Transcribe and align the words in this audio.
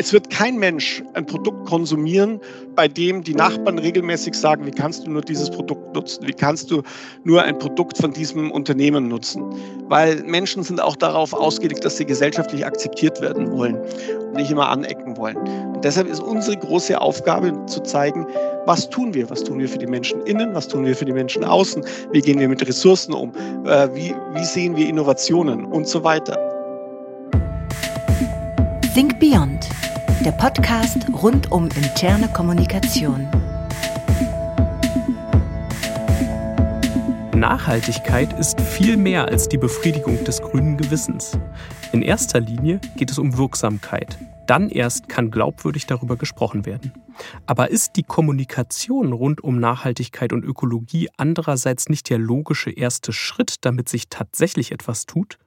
Es 0.00 0.12
wird 0.12 0.30
kein 0.30 0.58
Mensch 0.58 1.02
ein 1.14 1.26
Produkt 1.26 1.66
konsumieren, 1.66 2.40
bei 2.76 2.86
dem 2.86 3.24
die 3.24 3.34
Nachbarn 3.34 3.80
regelmäßig 3.80 4.34
sagen, 4.34 4.64
wie 4.64 4.70
kannst 4.70 5.04
du 5.04 5.10
nur 5.10 5.22
dieses 5.22 5.50
Produkt 5.50 5.92
nutzen? 5.92 6.26
Wie 6.26 6.32
kannst 6.32 6.70
du 6.70 6.82
nur 7.24 7.42
ein 7.42 7.58
Produkt 7.58 7.98
von 7.98 8.12
diesem 8.12 8.52
Unternehmen 8.52 9.08
nutzen? 9.08 9.42
Weil 9.88 10.22
Menschen 10.22 10.62
sind 10.62 10.80
auch 10.80 10.94
darauf 10.94 11.32
ausgelegt, 11.32 11.84
dass 11.84 11.96
sie 11.96 12.04
gesellschaftlich 12.04 12.64
akzeptiert 12.64 13.20
werden 13.20 13.50
wollen 13.50 13.76
und 14.28 14.36
nicht 14.36 14.52
immer 14.52 14.68
anecken 14.68 15.16
wollen. 15.16 15.36
Und 15.36 15.84
deshalb 15.84 16.06
ist 16.06 16.20
unsere 16.20 16.56
große 16.56 17.00
Aufgabe 17.00 17.52
zu 17.66 17.80
zeigen, 17.80 18.24
was 18.66 18.88
tun 18.90 19.14
wir? 19.14 19.28
Was 19.30 19.42
tun 19.42 19.58
wir 19.58 19.68
für 19.68 19.78
die 19.78 19.86
Menschen 19.86 20.20
innen? 20.26 20.54
Was 20.54 20.68
tun 20.68 20.84
wir 20.84 20.94
für 20.94 21.06
die 21.06 21.12
Menschen 21.12 21.42
außen? 21.42 21.84
Wie 22.12 22.20
gehen 22.20 22.38
wir 22.38 22.48
mit 22.48 22.64
Ressourcen 22.66 23.14
um? 23.14 23.32
Äh, 23.66 23.88
wie, 23.94 24.14
wie 24.34 24.44
sehen 24.44 24.76
wir 24.76 24.88
Innovationen 24.88 25.64
und 25.64 25.88
so 25.88 26.04
weiter? 26.04 26.38
Think 28.98 29.20
Beyond, 29.20 29.68
der 30.24 30.32
Podcast 30.32 31.06
rund 31.12 31.52
um 31.52 31.68
interne 31.76 32.28
Kommunikation. 32.28 33.28
Nachhaltigkeit 37.34 38.32
ist 38.38 38.60
viel 38.60 38.96
mehr 38.96 39.28
als 39.28 39.48
die 39.48 39.58
Befriedigung 39.58 40.24
des 40.24 40.42
grünen 40.42 40.76
Gewissens. 40.76 41.38
In 41.92 42.02
erster 42.02 42.40
Linie 42.40 42.80
geht 42.96 43.12
es 43.12 43.18
um 43.18 43.38
Wirksamkeit. 43.38 44.18
Dann 44.48 44.70
erst 44.70 45.08
kann 45.08 45.30
glaubwürdig 45.30 45.86
darüber 45.86 46.16
gesprochen 46.16 46.66
werden. 46.66 46.92
Aber 47.46 47.70
ist 47.70 47.94
die 47.94 48.02
Kommunikation 48.02 49.12
rund 49.12 49.44
um 49.44 49.60
Nachhaltigkeit 49.60 50.32
und 50.32 50.44
Ökologie 50.44 51.08
andererseits 51.16 51.88
nicht 51.88 52.10
der 52.10 52.18
logische 52.18 52.70
erste 52.70 53.12
Schritt, 53.12 53.56
damit 53.60 53.88
sich 53.88 54.08
tatsächlich 54.08 54.72
etwas 54.72 55.06
tut? 55.06 55.38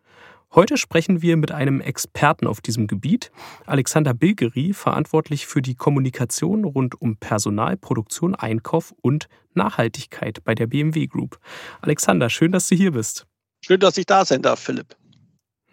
Heute 0.53 0.75
sprechen 0.75 1.21
wir 1.21 1.37
mit 1.37 1.53
einem 1.53 1.79
Experten 1.79 2.45
auf 2.45 2.59
diesem 2.59 2.85
Gebiet, 2.87 3.31
Alexander 3.65 4.13
Bilgeri, 4.13 4.73
verantwortlich 4.73 5.47
für 5.47 5.61
die 5.61 5.75
Kommunikation 5.75 6.65
rund 6.65 7.01
um 7.01 7.15
Personal, 7.15 7.77
Produktion, 7.77 8.35
Einkauf 8.35 8.93
und 9.01 9.29
Nachhaltigkeit 9.53 10.43
bei 10.43 10.53
der 10.53 10.67
BMW 10.67 11.07
Group. 11.07 11.39
Alexander, 11.79 12.29
schön, 12.29 12.51
dass 12.51 12.67
du 12.67 12.75
hier 12.75 12.91
bist. 12.91 13.27
Schön, 13.63 13.79
dass 13.79 13.95
ich 13.95 14.05
da 14.05 14.25
sein 14.25 14.41
darf, 14.41 14.59
Philipp. 14.59 14.97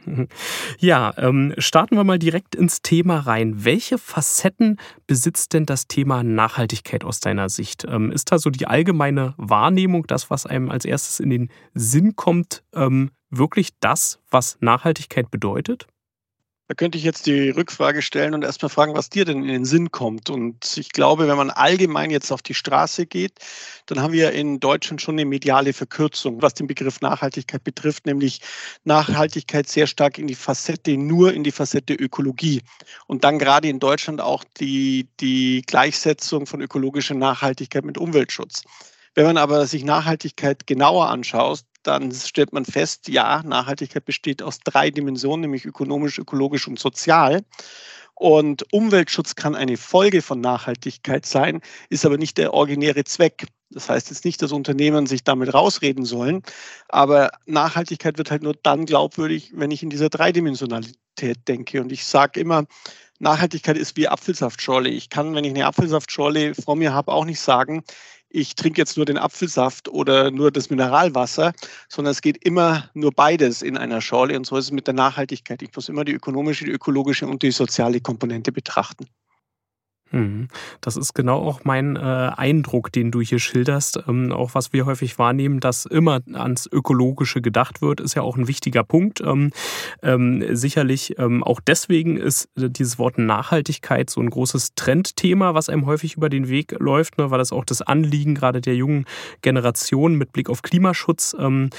Ja, 0.78 1.12
ähm, 1.16 1.54
starten 1.58 1.96
wir 1.96 2.04
mal 2.04 2.20
direkt 2.20 2.54
ins 2.54 2.80
Thema 2.80 3.18
rein. 3.18 3.64
Welche 3.64 3.98
Facetten 3.98 4.78
besitzt 5.08 5.52
denn 5.52 5.66
das 5.66 5.88
Thema 5.88 6.22
Nachhaltigkeit 6.22 7.04
aus 7.04 7.18
deiner 7.18 7.48
Sicht? 7.48 7.84
Ähm, 7.84 8.12
ist 8.12 8.30
da 8.30 8.38
so 8.38 8.48
die 8.48 8.66
allgemeine 8.66 9.34
Wahrnehmung, 9.36 10.06
das, 10.06 10.30
was 10.30 10.46
einem 10.46 10.70
als 10.70 10.84
erstes 10.84 11.20
in 11.20 11.30
den 11.30 11.50
Sinn 11.74 12.14
kommt, 12.14 12.62
ähm, 12.74 13.10
wirklich 13.30 13.70
das, 13.80 14.18
was 14.30 14.58
Nachhaltigkeit 14.60 15.30
bedeutet? 15.30 15.86
Da 16.68 16.74
könnte 16.74 16.98
ich 16.98 17.04
jetzt 17.04 17.24
die 17.24 17.48
Rückfrage 17.48 18.02
stellen 18.02 18.34
und 18.34 18.44
erstmal 18.44 18.68
fragen, 18.68 18.94
was 18.94 19.08
dir 19.08 19.24
denn 19.24 19.38
in 19.38 19.48
den 19.48 19.64
Sinn 19.64 19.90
kommt. 19.90 20.28
Und 20.28 20.76
ich 20.76 20.92
glaube, 20.92 21.26
wenn 21.26 21.38
man 21.38 21.48
allgemein 21.48 22.10
jetzt 22.10 22.30
auf 22.30 22.42
die 22.42 22.52
Straße 22.52 23.06
geht, 23.06 23.38
dann 23.86 24.02
haben 24.02 24.12
wir 24.12 24.32
in 24.32 24.60
Deutschland 24.60 25.00
schon 25.00 25.14
eine 25.14 25.24
mediale 25.24 25.72
Verkürzung, 25.72 26.42
was 26.42 26.52
den 26.52 26.66
Begriff 26.66 27.00
Nachhaltigkeit 27.00 27.64
betrifft, 27.64 28.04
nämlich 28.04 28.42
Nachhaltigkeit 28.84 29.66
sehr 29.66 29.86
stark 29.86 30.18
in 30.18 30.26
die 30.26 30.34
Facette, 30.34 30.98
nur 30.98 31.32
in 31.32 31.42
die 31.42 31.52
Facette 31.52 31.94
Ökologie. 31.94 32.60
Und 33.06 33.24
dann 33.24 33.38
gerade 33.38 33.68
in 33.68 33.78
Deutschland 33.78 34.20
auch 34.20 34.44
die, 34.60 35.08
die 35.20 35.62
Gleichsetzung 35.66 36.44
von 36.44 36.60
ökologischer 36.60 37.14
Nachhaltigkeit 37.14 37.86
mit 37.86 37.96
Umweltschutz. 37.96 38.64
Wenn 39.14 39.26
man 39.26 39.36
aber 39.36 39.66
sich 39.66 39.84
Nachhaltigkeit 39.84 40.66
genauer 40.66 41.08
anschaut, 41.08 41.60
dann 41.82 42.12
stellt 42.12 42.52
man 42.52 42.64
fest, 42.64 43.08
ja, 43.08 43.42
Nachhaltigkeit 43.44 44.04
besteht 44.04 44.42
aus 44.42 44.60
drei 44.60 44.90
Dimensionen, 44.90 45.42
nämlich 45.42 45.64
ökonomisch, 45.64 46.18
ökologisch 46.18 46.68
und 46.68 46.78
sozial. 46.78 47.42
Und 48.14 48.64
Umweltschutz 48.72 49.36
kann 49.36 49.54
eine 49.54 49.76
Folge 49.76 50.22
von 50.22 50.40
Nachhaltigkeit 50.40 51.24
sein, 51.24 51.60
ist 51.88 52.04
aber 52.04 52.18
nicht 52.18 52.36
der 52.36 52.52
originäre 52.52 53.04
Zweck. 53.04 53.46
Das 53.70 53.88
heißt 53.88 54.10
jetzt 54.10 54.24
nicht, 54.24 54.42
dass 54.42 54.50
Unternehmen 54.50 55.06
sich 55.06 55.22
damit 55.22 55.54
rausreden 55.54 56.04
sollen, 56.04 56.42
aber 56.88 57.30
Nachhaltigkeit 57.46 58.18
wird 58.18 58.30
halt 58.30 58.42
nur 58.42 58.54
dann 58.62 58.86
glaubwürdig, 58.86 59.52
wenn 59.54 59.70
ich 59.70 59.82
in 59.82 59.90
dieser 59.90 60.08
Dreidimensionalität 60.08 61.46
denke. 61.46 61.80
Und 61.80 61.92
ich 61.92 62.04
sage 62.04 62.40
immer, 62.40 62.64
Nachhaltigkeit 63.20 63.76
ist 63.76 63.96
wie 63.96 64.08
Apfelsaftschorle. 64.08 64.88
Ich 64.88 65.10
kann, 65.10 65.34
wenn 65.34 65.44
ich 65.44 65.50
eine 65.50 65.66
Apfelsaftschorle 65.66 66.54
vor 66.54 66.76
mir 66.76 66.92
habe, 66.92 67.12
auch 67.12 67.24
nicht 67.24 67.40
sagen, 67.40 67.84
ich 68.30 68.54
trinke 68.54 68.80
jetzt 68.80 68.96
nur 68.96 69.06
den 69.06 69.18
Apfelsaft 69.18 69.88
oder 69.88 70.30
nur 70.30 70.50
das 70.50 70.70
Mineralwasser, 70.70 71.52
sondern 71.88 72.12
es 72.12 72.22
geht 72.22 72.44
immer 72.44 72.90
nur 72.94 73.12
beides 73.12 73.62
in 73.62 73.76
einer 73.76 74.00
Schorle. 74.00 74.36
Und 74.36 74.46
so 74.46 74.56
ist 74.56 74.66
es 74.66 74.70
mit 74.70 74.86
der 74.86 74.94
Nachhaltigkeit. 74.94 75.62
Ich 75.62 75.74
muss 75.74 75.88
immer 75.88 76.04
die 76.04 76.12
ökonomische, 76.12 76.64
die 76.64 76.72
ökologische 76.72 77.26
und 77.26 77.42
die 77.42 77.50
soziale 77.50 78.00
Komponente 78.00 78.52
betrachten. 78.52 79.06
Mhm. 80.10 80.48
Das 80.80 80.96
ist 80.96 81.14
genau 81.14 81.38
auch 81.38 81.64
mein 81.64 81.96
äh, 81.96 82.00
Eindruck, 82.00 82.92
den 82.92 83.10
du 83.10 83.20
hier 83.20 83.38
schilderst. 83.38 84.00
Ähm, 84.08 84.32
auch 84.32 84.54
was 84.54 84.72
wir 84.72 84.86
häufig 84.86 85.18
wahrnehmen, 85.18 85.60
dass 85.60 85.86
immer 85.86 86.20
ans 86.32 86.68
Ökologische 86.70 87.40
gedacht 87.40 87.82
wird, 87.82 88.00
ist 88.00 88.14
ja 88.14 88.22
auch 88.22 88.36
ein 88.36 88.48
wichtiger 88.48 88.84
Punkt. 88.84 89.20
Ähm, 89.20 89.50
ähm, 90.02 90.44
sicherlich 90.56 91.18
ähm, 91.18 91.44
auch 91.44 91.60
deswegen 91.60 92.16
ist 92.16 92.48
dieses 92.56 92.98
Wort 92.98 93.18
Nachhaltigkeit 93.18 94.08
so 94.10 94.20
ein 94.20 94.30
großes 94.30 94.74
Trendthema, 94.74 95.54
was 95.54 95.68
einem 95.68 95.86
häufig 95.86 96.16
über 96.16 96.28
den 96.28 96.48
Weg 96.48 96.74
läuft, 96.78 97.18
ne, 97.18 97.30
weil 97.30 97.38
das 97.38 97.52
auch 97.52 97.64
das 97.64 97.82
Anliegen 97.82 98.34
gerade 98.34 98.60
der 98.60 98.76
jungen 98.76 99.04
Generation 99.42 100.14
mit 100.14 100.32
Blick 100.32 100.48
auf 100.48 100.62
Klimaschutz 100.62 101.36
ähm, 101.38 101.70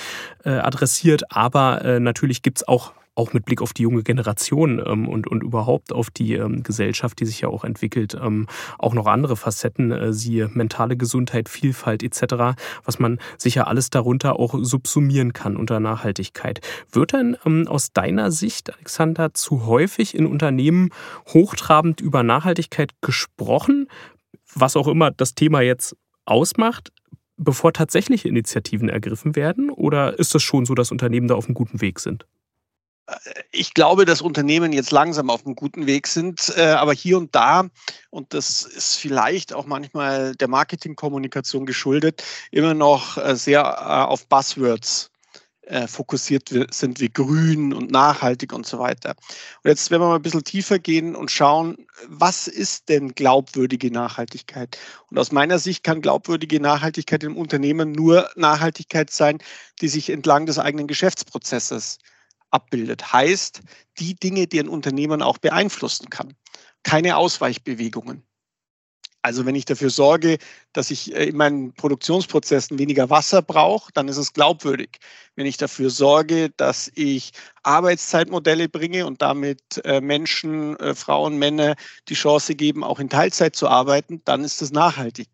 äh, 0.44 0.52
adressiert. 0.52 1.24
Aber 1.32 1.84
äh, 1.84 2.00
natürlich 2.00 2.42
gibt 2.42 2.60
es 2.60 2.68
auch 2.68 2.94
auch 3.20 3.34
mit 3.34 3.44
Blick 3.44 3.62
auf 3.62 3.74
die 3.74 3.82
junge 3.82 4.02
Generation 4.02 4.82
ähm, 4.84 5.08
und, 5.08 5.28
und 5.28 5.44
überhaupt 5.44 5.92
auf 5.92 6.10
die 6.10 6.36
ähm, 6.36 6.64
Gesellschaft, 6.64 7.20
die 7.20 7.26
sich 7.26 7.42
ja 7.42 7.50
auch 7.50 7.66
entwickelt, 7.66 8.18
ähm, 8.20 8.48
auch 8.78 8.94
noch 8.94 9.08
andere 9.08 9.36
Facetten, 9.36 9.92
äh, 9.92 10.14
siehe 10.14 10.50
mentale 10.54 10.96
Gesundheit, 10.96 11.50
Vielfalt 11.50 12.02
etc., 12.02 12.58
was 12.86 12.98
man 12.98 13.20
sicher 13.38 13.68
alles 13.68 13.90
darunter 13.90 14.40
auch 14.40 14.56
subsumieren 14.62 15.34
kann 15.34 15.58
unter 15.58 15.82
Nachhaltigkeit. 15.82 16.62
Wird 16.92 17.12
denn 17.12 17.36
aus 17.68 17.92
deiner 17.92 18.32
Sicht, 18.32 18.74
Alexander, 18.74 19.34
zu 19.34 19.66
häufig 19.66 20.16
in 20.16 20.26
Unternehmen 20.26 20.90
hochtrabend 21.28 22.00
über 22.00 22.24
Nachhaltigkeit 22.24 22.94
gesprochen, 23.02 23.88
was 24.56 24.78
auch 24.78 24.88
immer 24.88 25.12
das 25.12 25.36
Thema 25.36 25.62
jetzt 25.62 25.96
ausmacht? 26.26 26.92
bevor 27.42 27.72
tatsächliche 27.72 28.28
Initiativen 28.28 28.90
ergriffen 28.90 29.38
werden? 29.38 29.70
Oder 29.70 30.20
ist 30.20 30.36
es 30.36 30.44
schon 30.44 30.66
so, 30.66 30.76
dass 30.76 30.92
Unternehmen 30.92 31.30
da 31.30 31.36
auf 31.36 31.46
einem 31.46 31.54
guten 31.54 31.80
Weg 31.80 32.02
sind? 32.02 32.26
Ich 33.52 33.74
glaube, 33.74 34.06
dass 34.06 34.22
Unternehmen 34.22 34.74
jetzt 34.74 34.92
langsam 34.92 35.30
auf 35.30 35.46
einem 35.46 35.56
guten 35.56 35.88
Weg 35.88 36.08
sind, 36.08 36.54
äh, 36.56 36.64
aber 36.64 36.94
hier 36.94 37.18
und 37.18 37.34
da, 37.36 37.68
und 38.10 38.34
das 38.34 38.64
ist 38.64 38.96
vielleicht 38.96 39.54
auch 39.54 39.66
manchmal 39.66 40.36
der 40.36 40.48
Marketingkommunikation 40.48 41.66
geschuldet, 41.66 42.24
immer 42.52 42.74
noch 42.74 43.18
äh, 43.18 43.36
sehr 43.36 43.62
äh, 43.62 44.10
auf 44.10 44.28
Buzzwords 44.28 45.12
fokussiert 45.86 46.50
sind 46.72 47.00
wie 47.00 47.10
grün 47.10 47.76
und 47.76 47.92
nachhaltig 47.92 48.54
und 48.54 48.66
so 48.66 48.80
weiter. 48.80 49.14
Und 49.64 49.70
jetzt 49.70 49.92
werden 49.92 50.02
wir 50.02 50.08
mal 50.08 50.16
ein 50.16 50.24
bisschen 50.24 50.44
tiefer 50.44 50.80
gehen 50.80 51.16
und 51.16 51.30
schauen, 51.30 51.86
was 52.08 52.48
ist 52.48 52.90
denn 52.90 53.14
glaubwürdige 53.14 53.92
Nachhaltigkeit? 53.92 54.80
Und 55.12 55.20
aus 55.20 55.32
meiner 55.32 55.60
Sicht 55.60 55.84
kann 55.84 56.02
glaubwürdige 56.02 56.60
Nachhaltigkeit 56.60 57.24
im 57.24 57.38
Unternehmen 57.38 57.92
nur 57.92 58.32
Nachhaltigkeit 58.36 59.12
sein, 59.12 59.38
die 59.80 59.90
sich 59.90 60.10
entlang 60.10 60.48
des 60.48 60.58
eigenen 60.58 60.88
Geschäftsprozesses 60.88 62.00
abbildet. 62.52 63.14
Heißt, 63.14 63.62
die 64.00 64.16
Dinge, 64.16 64.48
die 64.48 64.60
ein 64.60 64.70
Unternehmen 64.70 65.22
auch 65.22 65.38
beeinflussen 65.38 66.10
kann. 66.10 66.36
Keine 66.84 67.18
Ausweichbewegungen. 67.18 68.24
Also 69.22 69.46
wenn 69.46 69.56
ich 69.56 69.66
dafür 69.66 69.90
sorge, 69.90 70.38
dass 70.72 70.92
ich 70.92 71.14
äh, 71.14 71.26
in 71.26 71.36
meinen 71.36 71.74
Produktionsprozessen 71.74 72.80
weniger 72.80 73.10
Wasser 73.10 73.42
brauche, 73.42 73.92
dann 73.94 74.08
ist 74.08 74.16
es 74.16 74.32
glaubwürdig. 74.32 75.00
Wenn 75.36 75.46
ich 75.46 75.58
dafür 75.58 75.90
sorge, 75.90 76.52
dass 76.56 76.90
ich 76.96 77.32
Arbeitszeitmodelle 77.64 78.70
bringe 78.70 79.06
und 79.06 79.22
damit 79.22 79.82
äh, 79.84 80.00
Menschen, 80.00 80.78
äh, 80.80 80.96
Frauen, 80.96 81.38
Männer 81.38 81.76
die 82.08 82.14
Chance 82.14 82.56
geben, 82.56 82.82
auch 82.84 83.00
in 83.00 83.10
Teilzeit 83.10 83.58
zu 83.58 83.68
arbeiten, 83.68 84.22
dann 84.24 84.46
ist 84.46 84.62
das 84.62 84.72
nachhaltig. 84.72 85.28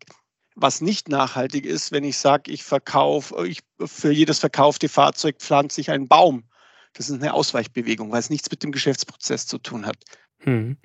was 0.56 0.80
nicht 0.80 1.08
nachhaltig 1.08 1.66
ist, 1.66 1.92
wenn 1.92 2.04
ich 2.04 2.16
sage, 2.18 2.50
ich 2.50 2.64
verkaufe, 2.64 3.46
ich, 3.46 3.60
für 3.84 4.10
jedes 4.10 4.38
verkaufte 4.40 4.88
Fahrzeug 4.88 5.36
pflanze 5.38 5.80
ich 5.80 5.90
einen 5.90 6.08
Baum. 6.08 6.44
Das 6.96 7.10
ist 7.10 7.20
eine 7.20 7.34
Ausweichbewegung, 7.34 8.10
weil 8.10 8.20
es 8.20 8.30
nichts 8.30 8.50
mit 8.50 8.62
dem 8.62 8.72
Geschäftsprozess 8.72 9.46
zu 9.46 9.58
tun 9.58 9.86
hat. 9.86 9.96
Hm. 10.40 10.76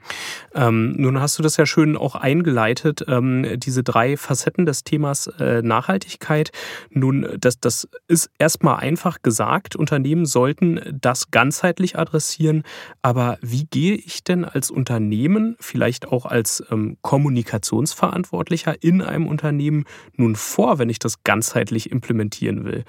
Ähm, 0.55 0.93
nun 0.97 1.19
hast 1.19 1.37
du 1.37 1.43
das 1.43 1.57
ja 1.57 1.65
schön 1.65 1.95
auch 1.95 2.15
eingeleitet, 2.15 3.05
ähm, 3.07 3.45
diese 3.59 3.83
drei 3.83 4.17
Facetten 4.17 4.65
des 4.65 4.83
Themas 4.83 5.27
äh, 5.27 5.61
Nachhaltigkeit. 5.61 6.51
Nun, 6.89 7.37
das, 7.39 7.59
das 7.59 7.87
ist 8.07 8.31
erstmal 8.39 8.77
einfach 8.77 9.21
gesagt. 9.21 9.75
Unternehmen 9.75 10.25
sollten 10.25 10.79
das 10.99 11.29
ganzheitlich 11.31 11.97
adressieren. 11.97 12.63
Aber 13.01 13.37
wie 13.41 13.65
gehe 13.65 13.95
ich 13.95 14.23
denn 14.23 14.45
als 14.45 14.71
Unternehmen, 14.71 15.55
vielleicht 15.59 16.07
auch 16.07 16.25
als 16.25 16.63
ähm, 16.71 16.97
Kommunikationsverantwortlicher 17.01 18.81
in 18.81 19.01
einem 19.01 19.27
Unternehmen 19.27 19.85
nun 20.15 20.35
vor, 20.35 20.79
wenn 20.79 20.89
ich 20.89 20.99
das 20.99 21.23
ganzheitlich 21.23 21.91
implementieren 21.91 22.65
will? 22.65 22.83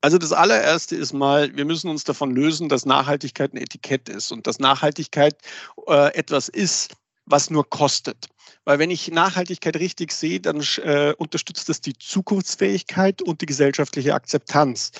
Also 0.00 0.18
das 0.18 0.32
allererste 0.32 0.94
ist 0.94 1.12
mal, 1.12 1.56
wir 1.56 1.64
müssen 1.64 1.90
uns 1.90 2.04
davon 2.04 2.30
lösen, 2.30 2.68
dass 2.68 2.86
Nachhaltigkeit 2.86 3.52
ein 3.52 3.56
Etikett 3.56 4.08
ist 4.08 4.30
und 4.30 4.46
dass 4.46 4.60
Nachhaltigkeit 4.60 5.36
äh, 5.88 6.14
etwas 6.14 6.48
ist, 6.48 6.94
was 7.26 7.50
nur 7.50 7.68
kostet. 7.68 8.28
Weil 8.64 8.78
wenn 8.78 8.90
ich 8.90 9.10
Nachhaltigkeit 9.10 9.76
richtig 9.76 10.12
sehe, 10.12 10.40
dann 10.40 10.62
äh, 10.82 11.14
unterstützt 11.16 11.68
das 11.68 11.80
die 11.80 11.96
Zukunftsfähigkeit 11.96 13.22
und 13.22 13.40
die 13.40 13.46
gesellschaftliche 13.46 14.14
Akzeptanz. 14.14 14.92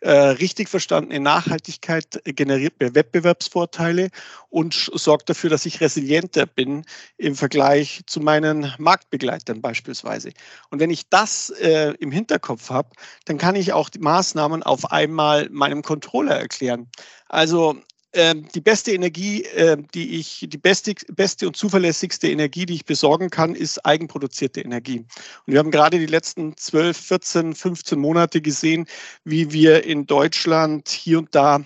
Äh, 0.00 0.10
richtig 0.10 0.68
verstandene 0.68 1.20
Nachhaltigkeit 1.20 2.20
generiert 2.24 2.74
mir 2.78 2.94
Wettbewerbsvorteile 2.94 4.10
und 4.50 4.90
sorgt 4.94 5.28
dafür, 5.28 5.50
dass 5.50 5.66
ich 5.66 5.80
resilienter 5.80 6.46
bin 6.46 6.84
im 7.16 7.34
Vergleich 7.34 8.02
zu 8.06 8.20
meinen 8.20 8.72
Marktbegleitern 8.78 9.60
beispielsweise. 9.60 10.32
Und 10.70 10.80
wenn 10.80 10.90
ich 10.90 11.08
das 11.08 11.50
äh, 11.50 11.94
im 11.98 12.12
Hinterkopf 12.12 12.70
habe, 12.70 12.90
dann 13.24 13.38
kann 13.38 13.56
ich 13.56 13.72
auch 13.72 13.88
die 13.88 13.98
Maßnahmen 13.98 14.62
auf 14.62 14.92
einmal 14.92 15.48
meinem 15.50 15.82
Controller 15.82 16.36
erklären. 16.36 16.88
Also 17.28 17.80
ähm, 18.16 18.46
die 18.54 18.60
beste 18.60 18.92
Energie, 18.92 19.42
ähm, 19.54 19.86
die 19.94 20.18
ich, 20.18 20.46
die 20.48 20.58
beste, 20.58 20.94
beste 21.14 21.46
und 21.46 21.56
zuverlässigste 21.56 22.28
Energie, 22.28 22.66
die 22.66 22.74
ich 22.74 22.84
besorgen 22.84 23.30
kann, 23.30 23.54
ist 23.54 23.84
eigenproduzierte 23.84 24.60
Energie. 24.60 25.00
Und 25.00 25.52
wir 25.52 25.58
haben 25.58 25.70
gerade 25.70 25.98
die 25.98 26.06
letzten 26.06 26.56
12, 26.56 26.96
14, 26.96 27.54
15 27.54 27.98
Monate 27.98 28.40
gesehen, 28.40 28.86
wie 29.24 29.52
wir 29.52 29.84
in 29.84 30.06
Deutschland 30.06 30.88
hier 30.88 31.18
und 31.18 31.34
da 31.34 31.58
äh, 31.58 31.62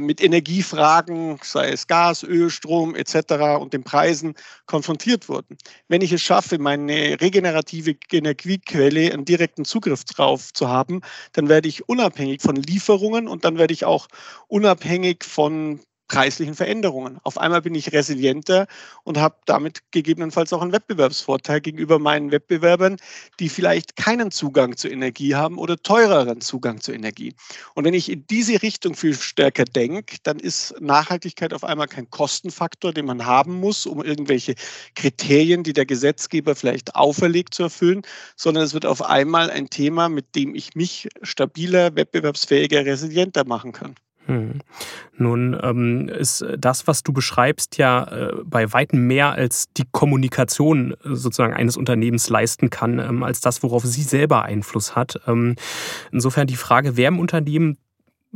mit 0.00 0.22
Energiefragen, 0.22 1.38
sei 1.42 1.70
es 1.70 1.86
Gas, 1.86 2.22
Öl, 2.22 2.50
Strom 2.50 2.94
etc. 2.94 3.58
und 3.58 3.72
den 3.72 3.84
Preisen 3.84 4.34
konfrontiert 4.66 5.28
wurden. 5.28 5.56
Wenn 5.88 6.02
ich 6.02 6.12
es 6.12 6.20
schaffe, 6.22 6.58
meine 6.58 7.20
regenerative 7.20 7.96
Energiequelle 8.12 9.12
einen 9.12 9.24
direkten 9.24 9.64
Zugriff 9.64 10.04
drauf 10.04 10.52
zu 10.52 10.68
haben, 10.68 11.00
dann 11.32 11.48
werde 11.48 11.68
ich 11.68 11.88
unabhängig 11.88 12.42
von 12.42 12.56
Lieferungen 12.56 13.28
und 13.28 13.44
dann 13.44 13.56
werde 13.56 13.72
ich 13.72 13.86
auch 13.86 14.08
unabhängig 14.48 15.24
von 15.24 15.80
preislichen 16.08 16.54
Veränderungen. 16.54 17.18
Auf 17.24 17.38
einmal 17.38 17.62
bin 17.62 17.74
ich 17.74 17.92
resilienter 17.92 18.66
und 19.04 19.18
habe 19.18 19.36
damit 19.46 19.80
gegebenenfalls 19.90 20.52
auch 20.52 20.62
einen 20.62 20.72
Wettbewerbsvorteil 20.72 21.60
gegenüber 21.60 21.98
meinen 21.98 22.30
Wettbewerbern, 22.30 22.96
die 23.40 23.48
vielleicht 23.48 23.96
keinen 23.96 24.30
Zugang 24.30 24.76
zur 24.76 24.90
Energie 24.92 25.34
haben 25.34 25.58
oder 25.58 25.76
teureren 25.76 26.40
Zugang 26.40 26.80
zur 26.80 26.94
Energie. 26.94 27.34
Und 27.74 27.84
wenn 27.84 27.94
ich 27.94 28.10
in 28.10 28.26
diese 28.28 28.62
Richtung 28.62 28.94
viel 28.94 29.14
stärker 29.14 29.64
denke, 29.64 30.16
dann 30.22 30.38
ist 30.38 30.74
Nachhaltigkeit 30.80 31.52
auf 31.52 31.64
einmal 31.64 31.88
kein 31.88 32.08
Kostenfaktor, 32.10 32.92
den 32.92 33.06
man 33.06 33.26
haben 33.26 33.58
muss, 33.58 33.86
um 33.86 34.02
irgendwelche 34.02 34.54
Kriterien, 34.94 35.62
die 35.64 35.72
der 35.72 35.86
Gesetzgeber 35.86 36.54
vielleicht 36.54 36.94
auferlegt, 36.94 37.54
zu 37.54 37.64
erfüllen, 37.64 38.02
sondern 38.36 38.64
es 38.64 38.74
wird 38.74 38.86
auf 38.86 39.02
einmal 39.02 39.50
ein 39.50 39.70
Thema, 39.70 40.08
mit 40.08 40.34
dem 40.36 40.54
ich 40.54 40.74
mich 40.74 41.08
stabiler, 41.22 41.96
wettbewerbsfähiger, 41.96 42.84
resilienter 42.84 43.44
machen 43.44 43.72
kann. 43.72 43.94
Hm. 44.26 44.60
Nun 45.16 45.58
ähm, 45.62 46.08
ist 46.08 46.44
das, 46.58 46.86
was 46.86 47.02
du 47.02 47.12
beschreibst, 47.12 47.78
ja 47.78 48.04
äh, 48.04 48.32
bei 48.44 48.72
weitem 48.72 49.06
mehr 49.06 49.32
als 49.32 49.66
die 49.76 49.84
Kommunikation 49.90 50.92
äh, 50.92 51.14
sozusagen 51.14 51.54
eines 51.54 51.76
Unternehmens 51.76 52.28
leisten 52.28 52.68
kann, 52.68 52.98
ähm, 52.98 53.22
als 53.22 53.40
das, 53.40 53.62
worauf 53.62 53.84
sie 53.84 54.02
selber 54.02 54.42
Einfluss 54.42 54.96
hat. 54.96 55.20
Ähm, 55.26 55.54
insofern 56.10 56.48
die 56.48 56.56
Frage, 56.56 56.96
wer 56.96 57.08
im 57.08 57.20
Unternehmen 57.20 57.78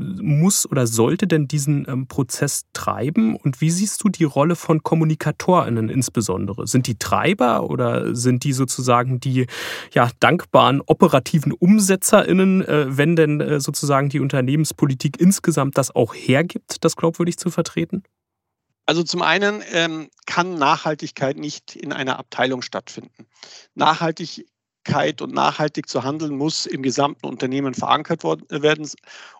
muss 0.00 0.68
oder 0.68 0.86
sollte 0.86 1.26
denn 1.26 1.46
diesen 1.46 1.86
ähm, 1.88 2.06
Prozess 2.06 2.64
treiben? 2.72 3.36
Und 3.36 3.60
wie 3.60 3.70
siehst 3.70 4.02
du 4.02 4.08
die 4.08 4.24
Rolle 4.24 4.56
von 4.56 4.82
KommunikatorInnen 4.82 5.88
insbesondere? 5.88 6.66
Sind 6.66 6.86
die 6.86 6.98
Treiber 6.98 7.68
oder 7.68 8.14
sind 8.14 8.44
die 8.44 8.52
sozusagen 8.52 9.20
die 9.20 9.46
ja, 9.92 10.10
dankbaren 10.20 10.80
operativen 10.80 11.52
UmsetzerInnen, 11.52 12.62
äh, 12.62 12.86
wenn 12.88 13.16
denn 13.16 13.40
äh, 13.40 13.60
sozusagen 13.60 14.08
die 14.08 14.20
Unternehmenspolitik 14.20 15.20
insgesamt 15.20 15.78
das 15.78 15.94
auch 15.94 16.14
hergibt, 16.14 16.84
das 16.84 16.96
glaubwürdig 16.96 17.36
zu 17.36 17.50
vertreten? 17.50 18.02
Also 18.86 19.04
zum 19.04 19.22
einen 19.22 19.62
ähm, 19.70 20.08
kann 20.26 20.58
Nachhaltigkeit 20.58 21.36
nicht 21.36 21.76
in 21.76 21.92
einer 21.92 22.18
Abteilung 22.18 22.62
stattfinden. 22.62 23.28
Nachhaltig 23.74 24.46
Nachhaltigkeit 24.90 25.22
und 25.22 25.32
nachhaltig 25.32 25.88
zu 25.88 26.02
handeln 26.02 26.36
muss 26.36 26.66
im 26.66 26.82
gesamten 26.82 27.26
Unternehmen 27.26 27.74
verankert 27.74 28.24
werden. 28.24 28.88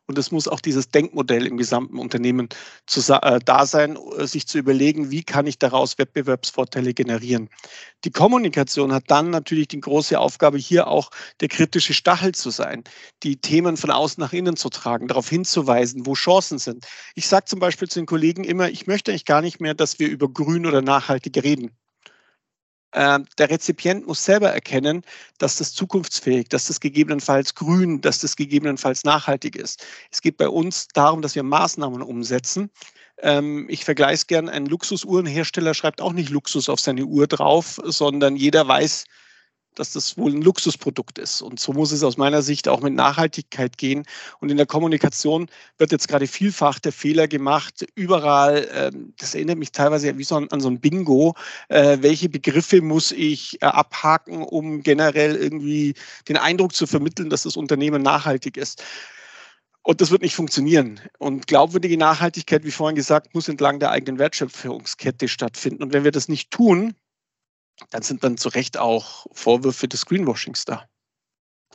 Und 0.07 0.19
es 0.19 0.31
muss 0.31 0.49
auch 0.49 0.61
dieses 0.61 0.89
Denkmodell 0.89 1.47
im 1.47 1.57
gesamten 1.57 1.99
Unternehmen 1.99 2.49
zu, 2.87 3.01
äh, 3.13 3.39
da 3.45 3.67
sein, 3.67 3.97
äh, 3.97 4.27
sich 4.27 4.47
zu 4.47 4.59
überlegen, 4.59 5.11
wie 5.11 5.23
kann 5.23 5.47
ich 5.47 5.59
daraus 5.59 5.99
Wettbewerbsvorteile 5.99 6.95
generieren. 6.95 7.49
Die 8.05 8.11
Kommunikation 8.11 8.93
hat 8.93 9.05
dann 9.09 9.31
natürlich 9.31 9.69
die 9.69 9.81
große 9.81 10.19
Aufgabe, 10.19 10.59
hier 10.59 10.89
auch 10.89 11.11
der 11.41 11.49
kritische 11.49 11.95
Stachel 11.95 12.33
zu 12.33 12.51
sein, 12.51 12.83
die 13.23 13.37
Themen 13.37 13.77
von 13.77 13.91
außen 13.91 14.21
nach 14.21 14.33
innen 14.33 14.57
zu 14.57 14.69
tragen, 14.69 15.09
darauf 15.09 15.29
hinzuweisen, 15.29 16.07
wo 16.07 16.15
Chancen 16.15 16.59
sind. 16.59 16.87
Ich 17.15 17.29
sage 17.29 17.45
zum 17.47 17.61
Beispiel 17.61 17.89
zu 17.89 18.01
den 18.01 18.07
Kollegen 18.07 18.45
immer, 18.45 18.69
ich 18.71 18.87
möchte 18.87 19.11
eigentlich 19.11 19.27
gar 19.27 19.43
nicht 19.43 19.61
mehr, 19.61 19.75
dass 19.75 19.99
wir 19.99 20.09
über 20.09 20.29
grün 20.29 20.67
oder 20.67 20.83
nachhaltig 20.83 21.43
reden. 21.43 21.71
Ähm, 22.93 23.25
der 23.39 23.51
Rezipient 23.51 24.07
muss 24.07 24.25
selber 24.25 24.51
erkennen, 24.51 25.03
dass 25.39 25.57
das 25.57 25.73
zukunftsfähig, 25.75 26.49
dass 26.49 26.67
das 26.67 26.81
gegebenenfalls 26.81 27.55
grün, 27.55 28.01
dass 28.01 28.19
das 28.19 28.35
gegebenenfalls 28.35 29.05
nachhaltig 29.05 29.57
ist. 29.57 29.85
Es 30.11 30.21
geht 30.21 30.37
bei 30.37 30.49
uns 30.49 30.89
darum, 30.89 31.23
dass 31.23 31.35
wir 31.35 31.45
Maßnahmen 31.45 32.03
umsetzen. 32.03 32.71
Ähm, 33.23 33.67
ich 33.69 33.85
vergleiche 33.85 34.15
es 34.15 34.27
gern, 34.27 34.49
ein 34.49 34.67
Luxusuhrenhersteller 34.67 35.75
schreibt 35.75 36.01
auch 36.01 36.13
nicht 36.13 36.31
Luxus 36.31 36.69
auf 36.69 36.81
seine 36.81 37.05
Uhr 37.05 37.27
drauf, 37.27 37.81
sondern 37.85 38.35
jeder 38.35 38.67
weiß, 38.67 39.05
dass 39.75 39.93
das 39.93 40.17
wohl 40.17 40.33
ein 40.33 40.43
Luxusprodukt 40.43 41.19
ist. 41.19 41.43
Und 41.43 41.61
so 41.61 41.73
muss 41.73 41.93
es 41.93 42.03
aus 42.03 42.17
meiner 42.17 42.43
Sicht 42.43 42.69
auch 42.69 42.81
mit 42.81 42.95
Nachhaltigkeit 42.95 43.79
gehen. 43.79 44.05
Und 44.41 44.51
in 44.51 44.57
der 44.57 44.67
Kommunikation 44.67 45.49
wird 45.79 45.93
jetzt 45.93 46.09
gerade 46.09 46.27
vielfach 46.27 46.79
der 46.79 46.93
Fehler 46.93 47.29
gemacht, 47.29 47.87
überall, 47.95 48.69
ähm, 48.75 49.15
das 49.19 49.35
erinnert 49.35 49.59
mich 49.59 49.73
teilweise 49.73 50.17
wie 50.19 50.25
so 50.25 50.37
an, 50.37 50.49
an 50.51 50.61
so 50.61 50.69
ein 50.69 50.81
Bingo, 50.81 51.35
äh, 51.69 51.99
welche 52.01 52.29
Begriffe 52.29 52.83
muss 52.83 53.13
ich 53.13 53.61
äh, 53.63 53.67
abhaken, 53.67 54.43
um 54.43 54.83
generell 54.83 55.37
irgendwie 55.37 55.95
den 56.29 56.37
Eindruck 56.37 56.75
zu 56.75 56.87
vermitteln, 56.87 57.31
dass 57.31 57.45
das 57.45 57.57
Unternehmen 57.57 58.03
nachhaltig 58.03 58.57
ist. 58.57 58.83
Und 59.83 60.01
das 60.01 60.11
wird 60.11 60.23
nicht 60.23 60.35
funktionieren. 60.35 61.01
Und 61.19 61.47
glaubwürdige 61.47 61.97
Nachhaltigkeit, 61.97 62.65
wie 62.65 62.71
vorhin 62.71 62.97
gesagt, 62.97 63.35
muss 63.35 63.49
entlang 63.49 63.81
der 63.81 63.91
eigenen 63.91 64.19
Wertschöpfungskette 64.19 65.27
stattfinden. 65.27 65.83
Und 65.83 65.93
wenn 65.95 66.05
wir 66.05 66.13
das 66.13 66.29
nicht 66.29 66.51
tun, 66.51 66.95
dann 67.91 68.03
sind 68.03 68.23
dann 68.23 68.37
zu 68.37 68.49
Recht 68.51 68.79
auch 68.79 69.27
Vorwürfe 69.33 69.89
des 69.89 70.07
Greenwashings 70.07 70.65
da. 70.65 70.87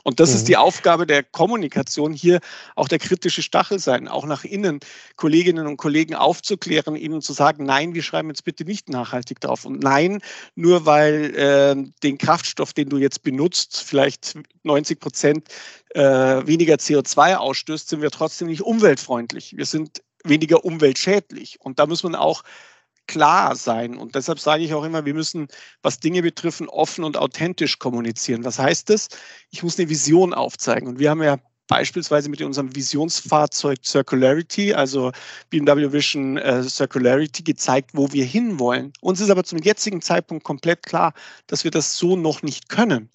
Und 0.06 0.20
das 0.20 0.30
mhm. 0.30 0.36
ist 0.36 0.48
die 0.48 0.56
Aufgabe 0.56 1.04
der 1.04 1.24
Kommunikation, 1.24 2.12
hier 2.12 2.38
auch 2.76 2.86
der 2.86 3.00
kritische 3.00 3.42
Stachel 3.42 3.80
sein, 3.80 4.06
auch 4.06 4.24
nach 4.24 4.44
innen 4.44 4.78
Kolleginnen 5.16 5.66
und 5.66 5.78
Kollegen 5.78 6.14
aufzuklären, 6.14 6.94
ihnen 6.94 7.20
zu 7.22 7.32
sagen, 7.32 7.64
nein, 7.64 7.92
wir 7.92 8.04
schreiben 8.04 8.28
jetzt 8.28 8.44
bitte 8.44 8.64
nicht 8.64 8.88
nachhaltig 8.88 9.40
drauf. 9.40 9.64
Und 9.64 9.82
nein, 9.82 10.20
nur 10.54 10.86
weil 10.86 11.34
äh, 11.34 11.74
den 12.04 12.18
Kraftstoff, 12.18 12.72
den 12.72 12.88
du 12.88 12.98
jetzt 12.98 13.24
benutzt, 13.24 13.82
vielleicht 13.84 14.38
90 14.62 15.00
Prozent 15.00 15.48
äh, 15.94 16.00
weniger 16.00 16.76
CO2 16.76 17.34
ausstößt, 17.34 17.88
sind 17.88 18.00
wir 18.00 18.12
trotzdem 18.12 18.46
nicht 18.46 18.62
umweltfreundlich. 18.62 19.56
Wir 19.56 19.66
sind 19.66 20.04
weniger 20.22 20.64
umweltschädlich. 20.64 21.58
Und 21.60 21.80
da 21.80 21.86
muss 21.86 22.04
man 22.04 22.14
auch 22.14 22.44
klar 23.06 23.56
sein. 23.56 23.96
Und 23.96 24.14
deshalb 24.14 24.38
sage 24.38 24.64
ich 24.64 24.74
auch 24.74 24.84
immer, 24.84 25.04
wir 25.04 25.14
müssen, 25.14 25.48
was 25.82 26.00
Dinge 26.00 26.22
betreffen, 26.22 26.68
offen 26.68 27.04
und 27.04 27.16
authentisch 27.16 27.78
kommunizieren. 27.78 28.44
Was 28.44 28.58
heißt 28.58 28.90
das? 28.90 29.08
Ich 29.50 29.62
muss 29.62 29.78
eine 29.78 29.88
Vision 29.88 30.34
aufzeigen. 30.34 30.88
Und 30.88 30.98
wir 30.98 31.10
haben 31.10 31.22
ja 31.22 31.38
beispielsweise 31.66 32.28
mit 32.28 32.40
unserem 32.42 32.74
Visionsfahrzeug 32.74 33.78
Circularity, 33.84 34.74
also 34.74 35.12
BMW 35.50 35.92
Vision 35.92 36.36
äh, 36.36 36.62
Circularity, 36.62 37.42
gezeigt, 37.42 37.90
wo 37.94 38.12
wir 38.12 38.24
hinwollen. 38.24 38.92
Uns 39.00 39.20
ist 39.20 39.30
aber 39.30 39.44
zum 39.44 39.58
jetzigen 39.58 40.00
Zeitpunkt 40.00 40.44
komplett 40.44 40.84
klar, 40.84 41.12
dass 41.46 41.64
wir 41.64 41.70
das 41.70 41.96
so 41.96 42.16
noch 42.16 42.42
nicht 42.42 42.68
können. 42.68 43.10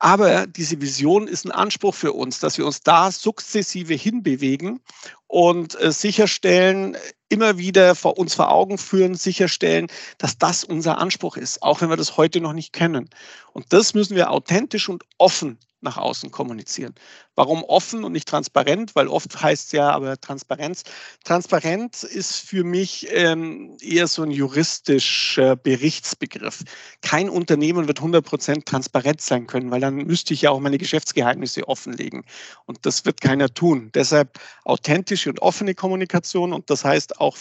Aber 0.00 0.46
diese 0.46 0.80
Vision 0.80 1.28
ist 1.28 1.44
ein 1.44 1.52
Anspruch 1.52 1.94
für 1.94 2.14
uns, 2.14 2.40
dass 2.40 2.56
wir 2.56 2.64
uns 2.64 2.80
da 2.80 3.12
sukzessive 3.12 3.92
hinbewegen 3.92 4.80
und 5.26 5.78
äh, 5.78 5.92
sicherstellen, 5.92 6.96
immer 7.28 7.58
wieder 7.58 7.94
vor 7.94 8.18
uns 8.18 8.34
vor 8.34 8.50
Augen 8.50 8.78
führen, 8.78 9.14
sicherstellen, 9.14 9.88
dass 10.16 10.38
das 10.38 10.64
unser 10.64 10.98
Anspruch 10.98 11.36
ist, 11.36 11.62
auch 11.62 11.82
wenn 11.82 11.90
wir 11.90 11.98
das 11.98 12.16
heute 12.16 12.40
noch 12.40 12.54
nicht 12.54 12.72
kennen. 12.72 13.10
Und 13.52 13.72
das 13.74 13.92
müssen 13.92 14.16
wir 14.16 14.30
authentisch 14.30 14.88
und 14.88 15.04
offen 15.18 15.58
nach 15.82 15.96
außen 15.96 16.30
kommunizieren. 16.30 16.94
Warum 17.34 17.64
offen 17.64 18.04
und 18.04 18.12
nicht 18.12 18.28
transparent? 18.28 18.94
Weil 18.94 19.08
oft 19.08 19.40
heißt 19.40 19.66
es 19.66 19.72
ja 19.72 19.90
aber 19.90 20.20
Transparenz. 20.20 20.84
Transparenz 21.24 22.02
ist 22.02 22.36
für 22.36 22.64
mich 22.64 23.08
ähm, 23.10 23.76
eher 23.80 24.06
so 24.06 24.22
ein 24.22 24.30
juristischer 24.30 25.56
Berichtsbegriff. 25.56 26.62
Kein 27.02 27.28
Unternehmen 27.28 27.88
wird 27.88 28.00
100% 28.00 28.64
transparent 28.64 29.20
sein 29.20 29.46
können, 29.46 29.70
weil 29.70 29.80
dann 29.80 29.96
müsste 29.96 30.34
ich 30.34 30.42
ja 30.42 30.50
auch 30.50 30.60
meine 30.60 30.78
Geschäftsgeheimnisse 30.78 31.66
offenlegen. 31.68 32.24
Und 32.66 32.84
das 32.86 33.04
wird 33.04 33.20
keiner 33.20 33.48
tun. 33.48 33.90
Deshalb 33.94 34.38
authentische 34.64 35.30
und 35.30 35.40
offene 35.42 35.74
Kommunikation 35.74 36.52
und 36.52 36.70
das 36.70 36.84
heißt 36.84 37.20
auch 37.20 37.36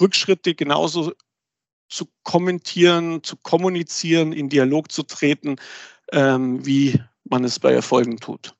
Rückschritte 0.00 0.54
genauso 0.54 1.12
zu 1.88 2.08
kommentieren, 2.24 3.22
zu 3.22 3.36
kommunizieren, 3.36 4.32
in 4.32 4.48
Dialog 4.48 4.90
zu 4.90 5.02
treten, 5.04 5.56
ähm, 6.12 6.64
wie 6.66 7.00
man 7.30 7.44
es 7.44 7.58
bei 7.58 7.72
Erfolgen 7.72 8.18
tut. 8.18 8.54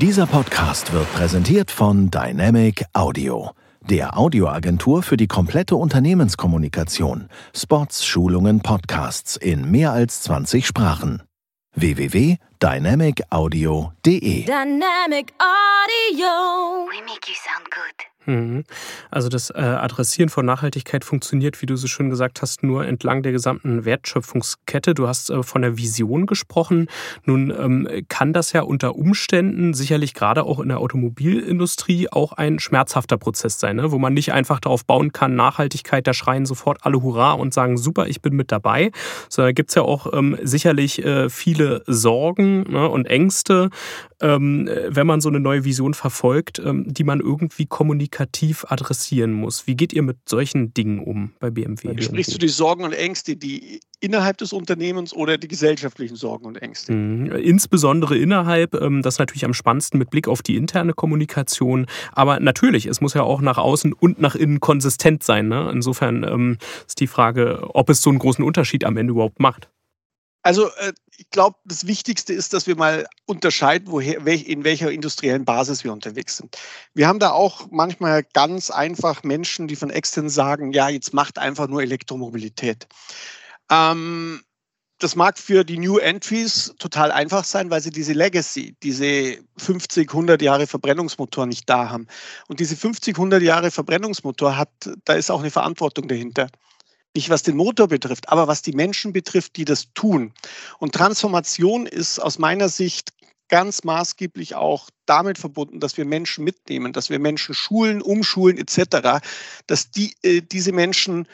Dieser 0.00 0.26
Podcast 0.26 0.92
wird 0.92 1.12
präsentiert 1.12 1.70
von 1.70 2.10
Dynamic 2.10 2.84
Audio, 2.92 3.50
der 3.80 4.16
Audioagentur 4.16 5.02
für 5.02 5.16
die 5.16 5.26
komplette 5.26 5.76
Unternehmenskommunikation, 5.76 7.28
Spots, 7.54 8.06
Schulungen, 8.06 8.60
Podcasts 8.60 9.36
in 9.36 9.70
mehr 9.70 9.92
als 9.92 10.22
20 10.22 10.66
Sprachen. 10.66 11.22
www.dynamicaudio.de 11.74 14.44
Dynamic 14.44 15.32
Audio. 15.38 16.88
We 16.88 17.02
make 17.02 17.28
you 17.28 17.34
sound 17.34 17.70
good. 17.70 18.06
Mhm. 18.28 18.64
Also 19.10 19.30
das 19.30 19.48
äh, 19.48 19.54
Adressieren 19.54 20.28
von 20.28 20.44
Nachhaltigkeit 20.44 21.02
funktioniert, 21.02 21.62
wie 21.62 21.66
du 21.66 21.76
so 21.76 21.86
schön 21.86 22.10
gesagt 22.10 22.42
hast, 22.42 22.62
nur 22.62 22.86
entlang 22.86 23.22
der 23.22 23.32
gesamten 23.32 23.86
Wertschöpfungskette. 23.86 24.92
Du 24.92 25.08
hast 25.08 25.30
äh, 25.30 25.42
von 25.42 25.62
der 25.62 25.78
Vision 25.78 26.26
gesprochen. 26.26 26.88
Nun 27.24 27.50
ähm, 27.50 27.88
kann 28.08 28.34
das 28.34 28.52
ja 28.52 28.60
unter 28.60 28.96
Umständen 28.96 29.72
sicherlich 29.72 30.12
gerade 30.12 30.44
auch 30.44 30.60
in 30.60 30.68
der 30.68 30.78
Automobilindustrie 30.78 32.10
auch 32.10 32.32
ein 32.32 32.58
schmerzhafter 32.58 33.16
Prozess 33.16 33.58
sein, 33.58 33.76
ne? 33.76 33.92
wo 33.92 33.98
man 33.98 34.12
nicht 34.12 34.34
einfach 34.34 34.60
darauf 34.60 34.84
bauen 34.84 35.12
kann, 35.12 35.34
Nachhaltigkeit, 35.34 36.06
da 36.06 36.12
schreien 36.12 36.44
sofort 36.44 36.84
alle 36.84 37.02
Hurra 37.02 37.32
und 37.32 37.54
sagen, 37.54 37.78
super, 37.78 38.08
ich 38.08 38.20
bin 38.20 38.34
mit 38.34 38.52
dabei, 38.52 38.90
sondern 39.30 39.54
gibt 39.54 39.70
es 39.70 39.74
ja 39.74 39.82
auch 39.82 40.12
ähm, 40.12 40.36
sicherlich 40.42 41.02
äh, 41.02 41.30
viele 41.30 41.82
Sorgen 41.86 42.70
ne, 42.70 42.90
und 42.90 43.06
Ängste, 43.06 43.70
ähm, 44.20 44.68
wenn 44.86 45.06
man 45.06 45.22
so 45.22 45.30
eine 45.30 45.40
neue 45.40 45.64
Vision 45.64 45.94
verfolgt, 45.94 46.60
die 46.62 47.04
man 47.04 47.20
irgendwie 47.20 47.66
kommunikativ 48.18 48.64
adressieren 48.68 49.32
muss. 49.32 49.66
Wie 49.66 49.76
geht 49.76 49.92
ihr 49.92 50.02
mit 50.02 50.28
solchen 50.28 50.74
Dingen 50.74 50.98
um 50.98 51.32
bei 51.38 51.50
BMW? 51.50 52.00
Sprichst 52.02 52.34
du 52.34 52.38
die 52.38 52.48
Sorgen 52.48 52.84
und 52.84 52.92
Ängste, 52.92 53.36
die 53.36 53.80
innerhalb 54.00 54.38
des 54.38 54.52
Unternehmens 54.52 55.12
oder 55.14 55.38
die 55.38 55.48
gesellschaftlichen 55.48 56.16
Sorgen 56.16 56.46
und 56.46 56.56
Ängste? 56.60 56.92
Mhm. 56.92 57.30
Insbesondere 57.32 58.16
innerhalb, 58.16 58.74
ähm, 58.74 59.02
das 59.02 59.14
ist 59.14 59.18
natürlich 59.18 59.44
am 59.44 59.54
spannendsten 59.54 59.98
mit 59.98 60.10
Blick 60.10 60.28
auf 60.28 60.42
die 60.42 60.56
interne 60.56 60.94
Kommunikation. 60.94 61.86
Aber 62.12 62.40
natürlich, 62.40 62.86
es 62.86 63.00
muss 63.00 63.14
ja 63.14 63.22
auch 63.22 63.40
nach 63.40 63.58
außen 63.58 63.92
und 63.92 64.20
nach 64.20 64.34
innen 64.34 64.60
konsistent 64.60 65.22
sein. 65.22 65.48
Ne? 65.48 65.70
Insofern 65.72 66.24
ähm, 66.24 66.58
ist 66.86 67.00
die 67.00 67.06
Frage, 67.06 67.68
ob 67.74 67.88
es 67.90 68.02
so 68.02 68.10
einen 68.10 68.18
großen 68.18 68.44
Unterschied 68.44 68.84
am 68.84 68.96
Ende 68.96 69.12
überhaupt 69.12 69.40
macht. 69.40 69.70
Also 70.42 70.68
äh, 70.76 70.92
ich 71.16 71.30
glaube, 71.30 71.56
das 71.64 71.86
Wichtigste 71.86 72.32
ist, 72.32 72.52
dass 72.52 72.66
wir 72.66 72.76
mal 72.76 73.06
unterscheiden, 73.26 73.88
woher, 73.90 74.24
in 74.26 74.64
welcher 74.64 74.90
industriellen 74.90 75.44
Basis 75.44 75.82
wir 75.82 75.92
unterwegs 75.92 76.36
sind. 76.36 76.56
Wir 76.94 77.08
haben 77.08 77.18
da 77.18 77.30
auch 77.32 77.66
manchmal 77.70 78.22
ganz 78.34 78.70
einfach 78.70 79.24
Menschen, 79.24 79.66
die 79.66 79.76
von 79.76 79.90
extern 79.90 80.28
sagen, 80.28 80.72
ja, 80.72 80.88
jetzt 80.88 81.12
macht 81.12 81.38
einfach 81.38 81.66
nur 81.66 81.82
Elektromobilität. 81.82 82.86
Ähm, 83.70 84.42
das 85.00 85.14
mag 85.14 85.38
für 85.38 85.64
die 85.64 85.78
New 85.78 85.98
Entries 85.98 86.74
total 86.78 87.12
einfach 87.12 87.44
sein, 87.44 87.70
weil 87.70 87.80
sie 87.80 87.90
diese 87.90 88.12
Legacy, 88.12 88.76
diese 88.82 89.38
50, 89.56 90.10
100 90.10 90.42
Jahre 90.42 90.66
Verbrennungsmotor 90.66 91.46
nicht 91.46 91.68
da 91.70 91.88
haben. 91.90 92.06
Und 92.48 92.60
diese 92.60 92.76
50, 92.76 93.16
100 93.16 93.42
Jahre 93.42 93.70
Verbrennungsmotor 93.70 94.56
hat, 94.56 94.70
da 95.04 95.14
ist 95.14 95.30
auch 95.30 95.40
eine 95.40 95.50
Verantwortung 95.50 96.08
dahinter. 96.08 96.48
Nicht 97.14 97.30
was 97.30 97.42
den 97.42 97.56
Motor 97.56 97.88
betrifft, 97.88 98.28
aber 98.28 98.48
was 98.48 98.62
die 98.62 98.72
Menschen 98.72 99.12
betrifft, 99.12 99.56
die 99.56 99.64
das 99.64 99.92
tun. 99.94 100.32
Und 100.78 100.94
Transformation 100.94 101.86
ist 101.86 102.18
aus 102.18 102.38
meiner 102.38 102.68
Sicht 102.68 103.12
ganz 103.48 103.82
maßgeblich 103.82 104.54
auch 104.54 104.90
damit 105.06 105.38
verbunden, 105.38 105.80
dass 105.80 105.96
wir 105.96 106.04
Menschen 106.04 106.44
mitnehmen, 106.44 106.92
dass 106.92 107.08
wir 107.08 107.18
Menschen 107.18 107.54
schulen, 107.54 108.02
umschulen 108.02 108.58
etc., 108.58 109.24
dass 109.66 109.90
die, 109.90 110.14
äh, 110.22 110.42
diese 110.42 110.72
Menschen 110.72 111.26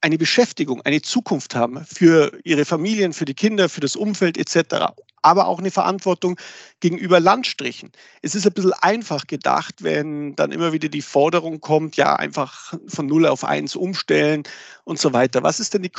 eine 0.00 0.18
Beschäftigung, 0.18 0.82
eine 0.82 1.02
Zukunft 1.02 1.54
haben 1.54 1.84
für 1.84 2.38
ihre 2.44 2.64
Familien, 2.64 3.12
für 3.12 3.24
die 3.24 3.34
Kinder, 3.34 3.68
für 3.68 3.80
das 3.80 3.96
Umfeld 3.96 4.36
etc 4.36 4.92
aber 5.26 5.48
auch 5.48 5.58
eine 5.58 5.72
Verantwortung 5.72 6.38
gegenüber 6.78 7.18
Landstrichen. 7.18 7.90
Es 8.22 8.36
ist 8.36 8.46
ein 8.46 8.52
bisschen 8.52 8.72
einfach 8.74 9.26
gedacht, 9.26 9.82
wenn 9.82 10.36
dann 10.36 10.52
immer 10.52 10.72
wieder 10.72 10.88
die 10.88 11.02
Forderung 11.02 11.60
kommt, 11.60 11.96
ja, 11.96 12.14
einfach 12.14 12.74
von 12.86 13.06
0 13.06 13.26
auf 13.26 13.42
1 13.42 13.74
umstellen 13.74 14.44
und 14.84 15.00
so 15.00 15.12
weiter. 15.12 15.42
Was 15.42 15.58
ist 15.58 15.74
denn 15.74 15.82
die 15.82 15.92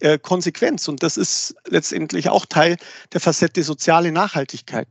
äh, 0.00 0.18
Konsequenz? 0.18 0.88
Und 0.88 1.04
das 1.04 1.16
ist 1.16 1.54
letztendlich 1.68 2.30
auch 2.30 2.46
Teil 2.46 2.76
der 3.12 3.20
Facette 3.20 3.62
soziale 3.62 4.10
Nachhaltigkeit. 4.10 4.88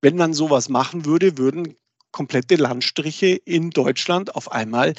Wenn 0.00 0.16
man 0.16 0.32
sowas 0.32 0.68
machen 0.68 1.04
würde, 1.04 1.38
würden 1.38 1.74
komplette 2.12 2.54
Landstriche 2.54 3.34
in 3.34 3.70
Deutschland 3.70 4.36
auf 4.36 4.52
einmal 4.52 4.94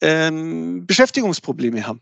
ähm, 0.00 0.86
Beschäftigungsprobleme 0.86 1.86
haben. 1.86 2.00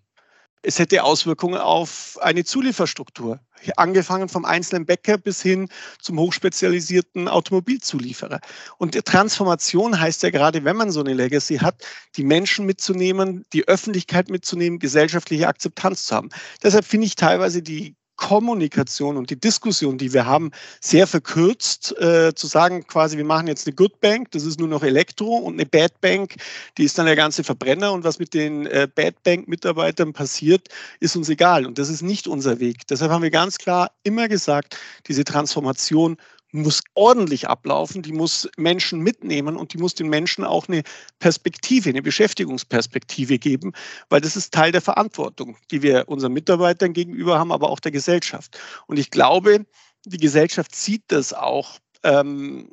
Es 0.63 0.79
hätte 0.79 1.05
Auswirkungen 1.05 1.61
auf 1.61 2.19
eine 2.21 2.45
Zulieferstruktur, 2.45 3.41
angefangen 3.77 4.29
vom 4.29 4.45
einzelnen 4.45 4.87
Bäcker 4.87 5.19
bis 5.19 5.43
hin 5.43 5.69
zum 6.01 6.19
hochspezialisierten 6.19 7.29
Automobilzulieferer. 7.29 8.41
Und 8.79 8.93
Transformation 9.05 9.99
heißt 9.99 10.23
ja 10.23 10.31
gerade, 10.31 10.65
wenn 10.65 10.77
man 10.77 10.91
so 10.91 11.01
eine 11.01 11.15
Legacy 11.15 11.59
hat, 11.59 11.83
die 12.17 12.25
Menschen 12.25 12.67
mitzunehmen, 12.67 13.45
die 13.53 13.69
Öffentlichkeit 13.69 14.29
mitzunehmen, 14.29 14.79
gesellschaftliche 14.79 15.47
Akzeptanz 15.47 16.07
zu 16.07 16.17
haben. 16.17 16.31
Deshalb 16.63 16.85
finde 16.85 17.07
ich 17.07 17.15
teilweise 17.15 17.63
die 17.63 17.97
Kommunikation 18.17 19.17
und 19.17 19.31
die 19.31 19.39
Diskussion, 19.39 19.99
die 19.99 20.13
wir 20.13 20.27
haben, 20.27 20.51
sehr 20.81 21.07
verkürzt, 21.07 21.97
äh, 21.99 22.35
zu 22.35 22.47
sagen, 22.47 22.87
quasi, 22.87 23.17
wir 23.17 23.25
machen 23.25 23.47
jetzt 23.47 23.67
eine 23.67 23.77
Good 23.77 24.01
Bank, 24.01 24.31
das 24.33 24.45
ist 24.45 24.59
nur 24.59 24.69
noch 24.69 24.83
Elektro 24.83 25.37
und 25.37 25.55
eine 25.55 25.67
Bad 25.67 26.01
Bank, 26.01 26.35
die 26.79 26.85
ist 26.85 26.99
dann 26.99 27.07
der 27.07 27.17
ganze 27.17 27.45
Verbrenner 27.45 27.93
und 27.93 28.05
was 28.05 28.19
mit 28.19 28.35
den 28.35 28.67
äh, 28.67 28.89
Bad 28.93 29.23
Bank-Mitarbeitern 29.23 30.13
passiert, 30.13 30.69
ist 31.01 31.17
uns 31.17 31.29
egal 31.29 31.67
und 31.67 31.79
das 31.79 31.89
ist 31.89 32.03
nicht 32.03 32.27
unser 32.27 32.59
Weg. 32.59 32.87
Deshalb 32.89 33.11
haben 33.11 33.23
wir 33.23 33.31
ganz 33.31 33.59
klar 33.59 33.93
immer 34.03 34.29
gesagt, 34.29 34.79
diese 35.07 35.25
Transformation 35.25 36.17
muss 36.53 36.83
ordentlich 36.95 37.49
ablaufen, 37.49 38.03
die 38.03 38.13
muss 38.13 38.49
Menschen 38.57 39.01
mitnehmen 39.01 39.57
und 39.57 39.73
die 39.73 39.79
muss 39.79 39.95
den 39.95 40.09
Menschen 40.09 40.45
auch 40.45 40.69
eine 40.69 40.83
Perspektive, 41.19 41.91
eine 41.91 42.03
Beschäftigungsperspektive 42.03 43.39
geben, 43.39 43.73
weil 44.09 44.21
das 44.21 44.37
ist 44.37 44.55
Teil 44.55 44.73
der 44.73 44.81
Verantwortung, 44.81 45.57
die 45.71 45.83
wir 45.83 46.09
unseren 46.09 46.33
Mitarbeitern 46.33 46.93
gegenüber 46.93 47.39
haben, 47.39 47.53
aber 47.53 47.71
auch 47.71 47.81
der 47.81 47.93
Gesellschaft. 47.93 48.59
Und 48.87 48.99
ich 48.99 49.11
glaube, 49.11 49.67
die 50.05 50.19
Gesellschaft 50.19 50.75
sieht 50.75 51.03
das 51.09 51.33
auch 51.33 51.79
ähm, 52.05 52.71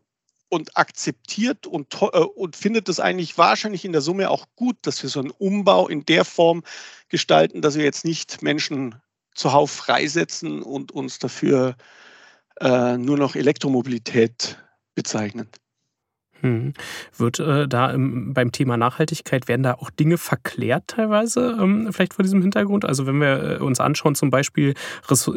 und 0.50 0.78
akzeptiert 0.78 1.66
und, 1.66 1.94
äh, 2.02 2.20
und 2.20 2.56
findet 2.56 2.88
es 2.88 3.00
eigentlich 3.00 3.38
wahrscheinlich 3.38 3.86
in 3.86 3.92
der 3.92 4.02
Summe 4.02 4.30
auch 4.30 4.46
gut, 4.56 4.78
dass 4.84 5.02
wir 5.02 5.10
so 5.10 5.20
einen 5.20 5.32
Umbau 5.32 5.88
in 5.88 6.06
der 6.06 6.26
Form 6.26 6.64
gestalten, 7.10 7.62
dass 7.62 7.76
wir 7.76 7.84
jetzt 7.84 8.06
nicht 8.06 8.44
Menschen 8.44 8.96
zuhauf 9.34 9.72
freisetzen 9.72 10.62
und 10.62 10.92
uns 10.92 11.18
dafür 11.18 11.76
äh, 12.62 12.98
nur 12.98 13.18
noch 13.18 13.36
Elektromobilität 13.36 14.58
bezeichnen. 14.96 15.50
Hm. 16.44 16.74
Wird 17.18 17.40
äh, 17.40 17.70
da 17.70 17.90
im, 17.92 18.34
beim 18.34 18.52
Thema 18.52 18.76
Nachhaltigkeit, 18.76 19.48
werden 19.48 19.64
da 19.64 19.76
auch 19.76 19.90
Dinge 19.90 20.18
verklärt 20.18 20.84
teilweise, 20.88 21.58
ähm, 21.60 21.88
vielleicht 21.94 22.14
vor 22.14 22.24
diesem 22.24 22.42
Hintergrund? 22.42 22.84
Also 22.84 23.08
wenn 23.08 23.22
wir 23.22 23.62
äh, 23.62 23.64
uns 23.64 23.80
anschauen, 23.80 24.14
zum 24.14 24.30
Beispiel 24.30 24.74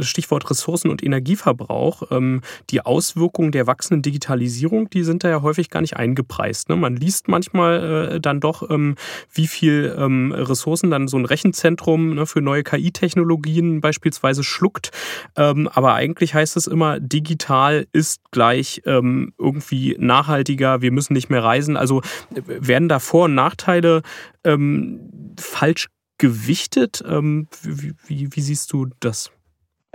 Stichwort 0.00 0.50
Ressourcen- 0.50 0.90
und 0.90 1.04
Energieverbrauch, 1.04 2.10
ähm, 2.10 2.40
die 2.70 2.80
Auswirkungen 2.84 3.52
der 3.52 3.68
wachsenden 3.68 4.02
Digitalisierung, 4.02 4.90
die 4.90 5.04
sind 5.04 5.22
da 5.22 5.28
ja 5.28 5.42
häufig 5.42 5.70
gar 5.70 5.80
nicht 5.80 5.96
eingepreist. 5.96 6.70
Ne? 6.70 6.76
Man 6.76 6.96
liest 6.96 7.28
manchmal 7.28 8.14
äh, 8.14 8.20
dann 8.20 8.40
doch, 8.40 8.68
ähm, 8.68 8.96
wie 9.32 9.46
viel 9.46 9.94
ähm, 9.96 10.32
Ressourcen 10.32 10.90
dann 10.90 11.06
so 11.06 11.16
ein 11.16 11.24
Rechenzentrum 11.24 12.16
ne, 12.16 12.26
für 12.26 12.40
neue 12.40 12.64
KI-Technologien 12.64 13.80
beispielsweise 13.80 14.42
schluckt. 14.42 14.90
Ähm, 15.36 15.68
aber 15.72 15.94
eigentlich 15.94 16.34
heißt 16.34 16.56
es 16.56 16.66
immer, 16.66 16.98
digital 16.98 17.86
ist 17.92 18.20
gleich 18.32 18.82
ähm, 18.86 19.32
irgendwie 19.38 19.96
nachhaltiger. 20.00 20.82
Wir 20.82 20.95
müssen 20.96 21.12
nicht 21.12 21.30
mehr 21.30 21.44
reisen. 21.44 21.76
Also 21.76 22.02
werden 22.30 22.88
da 22.88 22.98
Vor- 22.98 23.26
und 23.26 23.34
Nachteile 23.36 24.02
ähm, 24.42 25.34
falsch 25.38 25.86
gewichtet? 26.18 27.04
Ähm, 27.06 27.48
wie, 27.62 27.94
wie, 28.06 28.28
wie, 28.34 28.40
siehst 28.40 28.72
du 28.72 28.88
das? 29.00 29.30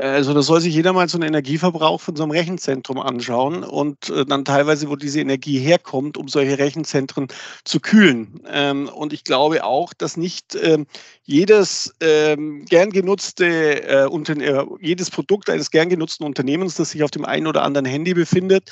Also 0.02 0.34
da 0.34 0.42
soll 0.42 0.60
sich 0.62 0.74
jeder 0.74 0.94
mal 0.94 1.08
so 1.08 1.18
einen 1.18 1.28
Energieverbrauch 1.28 2.02
von 2.02 2.16
so 2.16 2.24
einem 2.24 2.32
Rechenzentrum 2.32 3.00
anschauen 3.00 3.64
und 3.64 4.10
äh, 4.10 4.26
dann 4.26 4.46
teilweise, 4.46 4.90
wo 4.90 4.96
diese 4.96 5.20
Energie 5.20 5.60
herkommt, 5.60 6.18
um 6.18 6.28
solche 6.28 6.58
Rechenzentren 6.58 7.28
zu 7.66 7.80
kühlen. 7.80 8.42
Ähm, 8.50 8.90
und 8.90 9.14
ich 9.14 9.24
glaube 9.24 9.64
auch, 9.64 9.94
dass 9.94 10.18
nicht 10.18 10.56
ähm, 10.56 10.88
jedes 11.24 11.94
ähm, 12.00 12.66
gern 12.66 12.90
genutzte 12.90 13.46
äh, 13.46 14.06
äh, 14.06 14.66
jedes 14.80 15.12
Produkt 15.12 15.52
eines 15.52 15.70
gern 15.70 15.90
genutzten 15.90 16.26
Unternehmens, 16.26 16.76
das 16.76 16.92
sich 16.92 17.04
auf 17.04 17.12
dem 17.12 17.24
einen 17.24 17.46
oder 17.46 17.62
anderen 17.62 17.86
Handy 17.86 18.14
befindet, 18.14 18.72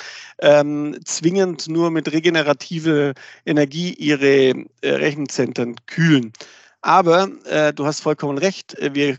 zwingend 1.04 1.68
nur 1.68 1.90
mit 1.90 2.10
regenerativer 2.12 3.14
Energie 3.46 3.92
ihre 3.92 4.54
Rechenzentren 4.82 5.76
kühlen. 5.86 6.32
Aber 6.82 7.28
äh, 7.44 7.72
du 7.72 7.86
hast 7.86 8.00
vollkommen 8.00 8.38
recht, 8.38 8.76
wir 8.80 9.18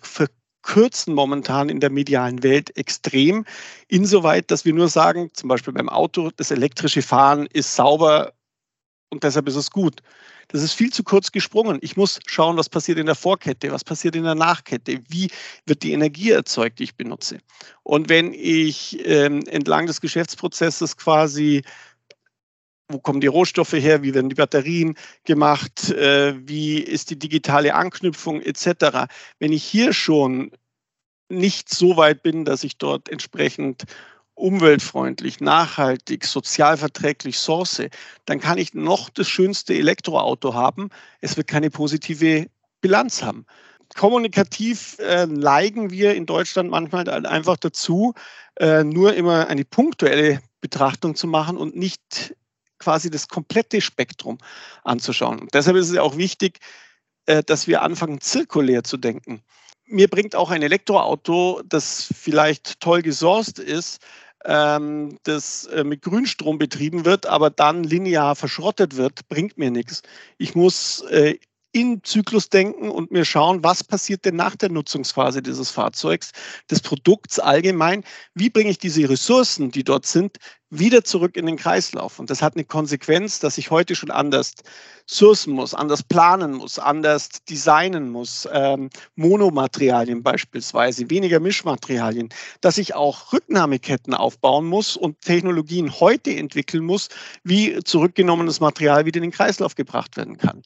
verkürzen 0.62 1.14
momentan 1.14 1.70
in 1.70 1.80
der 1.80 1.90
medialen 1.90 2.44
Welt 2.44 2.76
extrem, 2.78 3.46
insoweit, 3.88 4.52
dass 4.52 4.66
wir 4.66 4.74
nur 4.74 4.90
sagen, 4.90 5.30
zum 5.34 5.50
Beispiel 5.50 5.74
beim 5.74 5.90
Auto, 5.90 6.32
das 6.36 6.52
elektrische 6.52 7.02
Fahren 7.02 7.48
ist 7.52 7.76
sauber 7.76 8.34
und 9.10 9.24
deshalb 9.24 9.48
ist 9.48 9.56
es 9.56 9.72
gut. 9.72 10.02
Das 10.50 10.62
ist 10.62 10.74
viel 10.74 10.92
zu 10.92 11.04
kurz 11.04 11.32
gesprungen. 11.32 11.80
Ich 11.82 11.96
muss 11.96 12.20
schauen, 12.26 12.58
was 12.58 12.68
passiert 12.68 12.98
in 12.98 13.06
der 13.06 13.16
Vorkette, 13.16 13.72
was 13.72 13.86
passiert 13.86 14.18
in 14.18 14.24
der 14.24 14.36
Nachkette, 14.36 15.00
wie 15.08 15.30
wird 15.66 15.82
die 15.82 15.94
Energie 15.94 16.32
erzeugt, 16.32 16.80
die 16.80 16.84
ich 16.84 16.96
benutze. 16.96 17.40
Und 17.84 18.10
wenn 18.10 18.34
ich 18.34 19.00
ähm, 19.06 19.44
entlang 19.48 19.86
des 19.86 20.02
Geschäftsprozesses 20.02 20.98
quasi 20.98 21.64
wo 22.94 23.00
kommen 23.00 23.22
die 23.22 23.28
Rohstoffe 23.28 23.74
her, 23.74 24.04
wie 24.04 24.14
werden 24.14 24.30
die 24.30 24.36
Batterien 24.36 24.96
gemacht, 25.24 25.90
äh, 25.92 26.36
wie 26.48 26.80
ist 26.80 27.10
die 27.10 27.20
digitale 27.20 27.76
Anknüpfung 27.76 28.42
etc. 28.42 29.08
Wenn 29.40 29.54
ich 29.54 29.64
hier 29.64 29.94
schon 29.94 30.52
nicht 31.30 31.74
so 31.74 31.98
weit 31.98 32.24
bin, 32.24 32.46
dass 32.46 32.64
ich 32.64 32.78
dort 32.78 33.10
entsprechend 33.10 33.86
umweltfreundlich, 34.36 35.40
nachhaltig, 35.40 36.26
sozialverträglich 36.26 37.38
source, 37.38 37.84
dann 38.26 38.40
kann 38.40 38.58
ich 38.58 38.74
noch 38.74 39.10
das 39.10 39.28
schönste 39.28 39.74
Elektroauto 39.74 40.54
haben. 40.54 40.90
Es 41.20 41.38
wird 41.38 41.48
keine 41.48 41.70
positive 41.70 42.48
Bilanz 42.82 43.22
haben. 43.22 43.46
Kommunikativ 43.96 44.98
äh, 45.00 45.28
neigen 45.28 45.92
wir 45.92 46.16
in 46.16 46.26
Deutschland 46.26 46.70
manchmal 46.70 47.08
einfach 47.26 47.58
dazu, 47.58 48.14
äh, 48.56 48.84
nur 48.84 49.14
immer 49.14 49.48
eine 49.48 49.66
punktuelle 49.66 50.42
Betrachtung 50.62 51.16
zu 51.16 51.28
machen 51.28 51.58
und 51.58 51.76
nicht 51.76 52.36
quasi 52.82 53.10
das 53.10 53.28
komplette 53.28 53.80
Spektrum 53.80 54.38
anzuschauen. 54.84 55.40
Und 55.40 55.54
deshalb 55.54 55.78
ist 55.78 55.90
es 55.90 55.98
auch 55.98 56.18
wichtig, 56.18 56.60
äh, 57.28 57.44
dass 57.44 57.68
wir 57.68 57.82
anfangen, 57.82 58.20
zirkulär 58.20 58.84
zu 58.84 58.98
denken. 58.98 59.42
Mir 59.86 60.08
bringt 60.08 60.36
auch 60.36 60.50
ein 60.50 60.62
Elektroauto, 60.62 61.62
das 61.66 62.12
vielleicht 62.14 62.80
toll 62.80 63.02
gesourced 63.02 63.60
ist, 63.60 64.02
ähm, 64.46 65.18
das 65.24 65.66
äh, 65.68 65.84
mit 65.84 66.02
Grünstrom 66.02 66.58
betrieben 66.58 67.06
wird, 67.06 67.28
aber 67.28 67.50
dann 67.50 67.84
linear 67.84 68.36
verschrottet 68.36 68.98
wird, 68.98 69.28
bringt 69.30 69.58
mir 69.58 69.70
nichts. 69.70 70.02
Ich 70.38 70.56
muss 70.56 71.04
in 71.74 72.04
Zyklus 72.04 72.50
denken 72.50 72.90
und 72.90 73.12
mir 73.12 73.24
schauen, 73.24 73.64
was 73.64 73.84
passiert 73.84 74.26
denn 74.26 74.36
nach 74.36 74.56
der 74.56 74.70
Nutzungsphase 74.70 75.42
dieses 75.42 75.72
Fahrzeugs, 75.72 76.32
des 76.70 76.82
Produkts 76.82 77.40
allgemein. 77.40 78.04
Wie 78.34 78.50
bringe 78.50 78.72
ich 78.72 78.78
diese 78.78 79.08
Ressourcen, 79.10 79.72
die 79.72 79.84
dort 79.84 80.06
sind, 80.06 80.38
wieder 80.70 81.04
zurück 81.04 81.38
in 81.38 81.46
den 81.46 81.56
Kreislauf? 81.56 82.20
Und 82.20 82.30
das 82.30 82.42
hat 82.42 82.56
eine 82.56 82.66
Konsequenz, 82.66 83.40
dass 83.40 83.58
ich 83.58 83.72
heute 83.72 83.96
schon 83.96 84.12
anders 84.12 84.54
sourcen 85.06 85.54
muss, 85.54 85.74
anders 85.74 86.04
planen 86.04 86.54
muss, 86.54 86.78
anders 86.78 87.30
designen 87.50 88.10
muss, 88.10 88.48
ähm, 88.52 88.90
Monomaterialien 89.16 90.24
beispielsweise, 90.24 91.10
weniger 91.10 91.40
Mischmaterialien, 91.40 92.30
dass 92.60 92.78
ich 92.78 92.96
auch 92.96 93.32
Rücknahmeketten 93.32 94.14
aufbauen 94.14 94.66
muss 94.66 94.98
und 94.98 95.22
Technologien 95.22 96.00
heute 96.00 96.36
entwickeln 96.36 96.84
muss, 96.84 97.08
wie 97.44 97.80
zurückgenommenes 97.84 98.60
Material 98.60 99.06
wieder 99.06 99.18
in 99.18 99.24
den 99.24 99.32
Kreislauf 99.32 99.76
gebracht 99.76 100.18
werden 100.18 100.38
kann. 100.38 100.64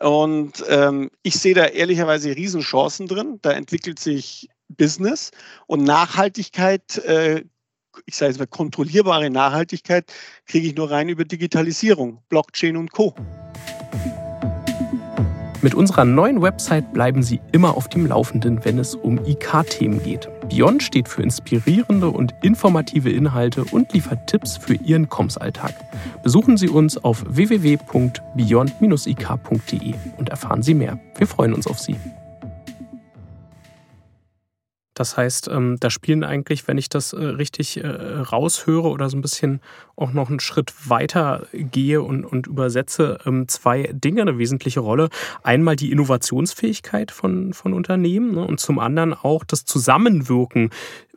Und 0.00 0.64
ähm, 0.68 1.10
ich 1.22 1.34
sehe 1.34 1.54
da 1.54 1.66
ehrlicherweise 1.66 2.34
Riesenchancen 2.34 3.06
drin. 3.06 3.38
Da 3.42 3.52
entwickelt 3.52 3.98
sich 3.98 4.48
Business 4.68 5.30
und 5.66 5.84
Nachhaltigkeit, 5.84 6.98
äh, 7.04 7.44
ich 8.06 8.16
sage 8.16 8.30
jetzt 8.30 8.38
mal 8.38 8.46
kontrollierbare 8.46 9.28
Nachhaltigkeit, 9.30 10.10
kriege 10.46 10.68
ich 10.68 10.76
nur 10.76 10.90
rein 10.90 11.08
über 11.08 11.24
Digitalisierung, 11.24 12.22
Blockchain 12.28 12.76
und 12.76 12.92
Co. 12.92 13.14
Mit 15.60 15.74
unserer 15.74 16.06
neuen 16.06 16.40
Website 16.40 16.94
bleiben 16.94 17.22
Sie 17.22 17.40
immer 17.52 17.76
auf 17.76 17.88
dem 17.88 18.06
Laufenden, 18.06 18.64
wenn 18.64 18.78
es 18.78 18.94
um 18.94 19.22
IK-Themen 19.26 20.02
geht. 20.02 20.30
Beyond 20.50 20.82
steht 20.82 21.08
für 21.08 21.22
inspirierende 21.22 22.10
und 22.10 22.34
informative 22.42 23.10
Inhalte 23.10 23.64
und 23.64 23.92
liefert 23.92 24.26
Tipps 24.26 24.56
für 24.56 24.74
Ihren 24.74 25.08
Kommsalltag. 25.08 25.74
Besuchen 26.22 26.56
Sie 26.56 26.68
uns 26.68 26.98
auf 26.98 27.24
www.beyond-ik.de 27.26 29.94
und 30.16 30.28
erfahren 30.28 30.62
Sie 30.62 30.74
mehr. 30.74 30.98
Wir 31.16 31.28
freuen 31.28 31.54
uns 31.54 31.68
auf 31.68 31.78
Sie. 31.78 31.94
Das 35.00 35.16
heißt, 35.16 35.48
ähm, 35.48 35.78
da 35.80 35.88
spielen 35.88 36.24
eigentlich, 36.24 36.68
wenn 36.68 36.76
ich 36.76 36.90
das 36.90 37.14
äh, 37.14 37.24
richtig 37.24 37.82
äh, 37.82 37.88
raushöre 37.88 38.90
oder 38.90 39.08
so 39.08 39.16
ein 39.16 39.22
bisschen 39.22 39.62
auch 39.96 40.12
noch 40.12 40.28
einen 40.28 40.40
Schritt 40.40 40.74
weiter 40.90 41.46
gehe 41.54 42.02
und, 42.02 42.26
und 42.26 42.46
übersetze, 42.46 43.16
ähm, 43.24 43.48
zwei 43.48 43.88
Dinge 43.94 44.20
eine 44.20 44.36
wesentliche 44.36 44.80
Rolle. 44.80 45.08
Einmal 45.42 45.76
die 45.76 45.90
Innovationsfähigkeit 45.90 47.12
von, 47.12 47.54
von 47.54 47.72
Unternehmen 47.72 48.34
ne, 48.34 48.46
und 48.46 48.60
zum 48.60 48.78
anderen 48.78 49.14
auch 49.14 49.42
das 49.42 49.64
Zusammenwirken 49.64 50.68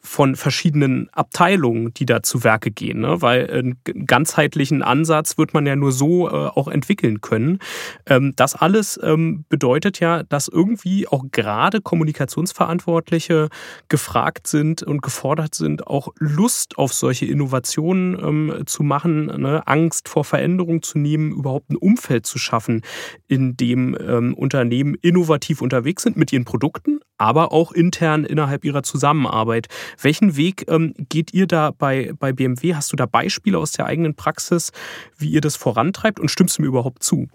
von 0.06 0.36
verschiedenen 0.36 1.10
Abteilungen, 1.14 1.94
die 1.94 2.06
da 2.06 2.22
zu 2.22 2.44
Werke 2.44 2.72
gehen, 2.72 3.00
ne? 3.00 3.22
weil 3.22 3.50
einen 3.50 4.06
ganzheitlichen 4.06 4.82
Ansatz 4.82 5.38
wird 5.38 5.54
man 5.54 5.66
ja 5.66 5.78
nur 5.78 5.94
so 5.94 6.28
äh, 6.28 6.32
auch 6.32 6.68
entwickeln 6.68 7.22
können. 7.22 7.60
Ähm, 8.06 8.34
das 8.36 8.54
alles 8.54 9.00
ähm, 9.02 9.46
bedeutet 9.48 10.02
ja, 10.02 10.24
dass 10.24 10.50
irgendwie 10.50 11.08
auch 11.08 11.24
gerade 11.32 11.80
Kommunikationsverantwortliche 11.80 13.48
gefragt 13.88 14.48
sind 14.48 14.84
und 14.84 15.02
gefordert 15.02 15.56
sind, 15.56 15.88
auch 15.88 16.10
Lust 16.20 16.78
auf 16.78 16.94
solche 16.94 17.26
Innovationen 17.26 18.20
ähm, 18.20 18.64
zu 18.66 18.84
machen, 18.84 19.26
ne? 19.26 19.66
Angst 19.66 20.10
vor 20.10 20.26
Veränderung 20.26 20.82
zu 20.84 21.00
nehmen, 21.00 21.32
überhaupt 21.32 21.70
ein 21.70 21.78
Umfeld 21.78 22.26
zu 22.26 22.38
schaffen, 22.38 22.82
in 23.28 23.56
dem 23.56 23.98
ähm, 24.00 24.34
Unternehmen 24.34 24.96
innovativ 24.96 25.62
unterwegs 25.62 26.04
sind 26.04 26.18
mit 26.18 26.34
ihren 26.34 26.46
Produkten, 26.46 27.00
aber 27.18 27.52
auch 27.54 27.72
intern 27.72 28.26
innerhalb 28.26 28.66
ihrer 28.66 28.84
Zusammenarbeit. 28.84 29.68
Welchen 30.02 30.36
Weg 30.36 30.66
ähm, 30.70 30.94
geht 31.10 31.34
ihr 31.34 31.48
da 31.48 31.72
bei, 31.72 32.14
bei 32.18 32.32
BMW? 32.34 32.76
Hast 32.76 32.92
du 32.92 32.96
da 32.96 33.06
Beispiele 33.06 33.58
aus 33.58 33.72
der 33.72 33.86
eigenen 33.86 34.16
Praxis, 34.16 34.72
wie 35.18 35.30
ihr 35.30 35.42
das 35.42 35.56
vorantreibt 35.56 36.20
und 36.20 36.30
stimmst 36.30 36.58
du 36.58 36.62
mir 36.62 36.68
überhaupt 36.68 37.04
zu? 37.04 37.28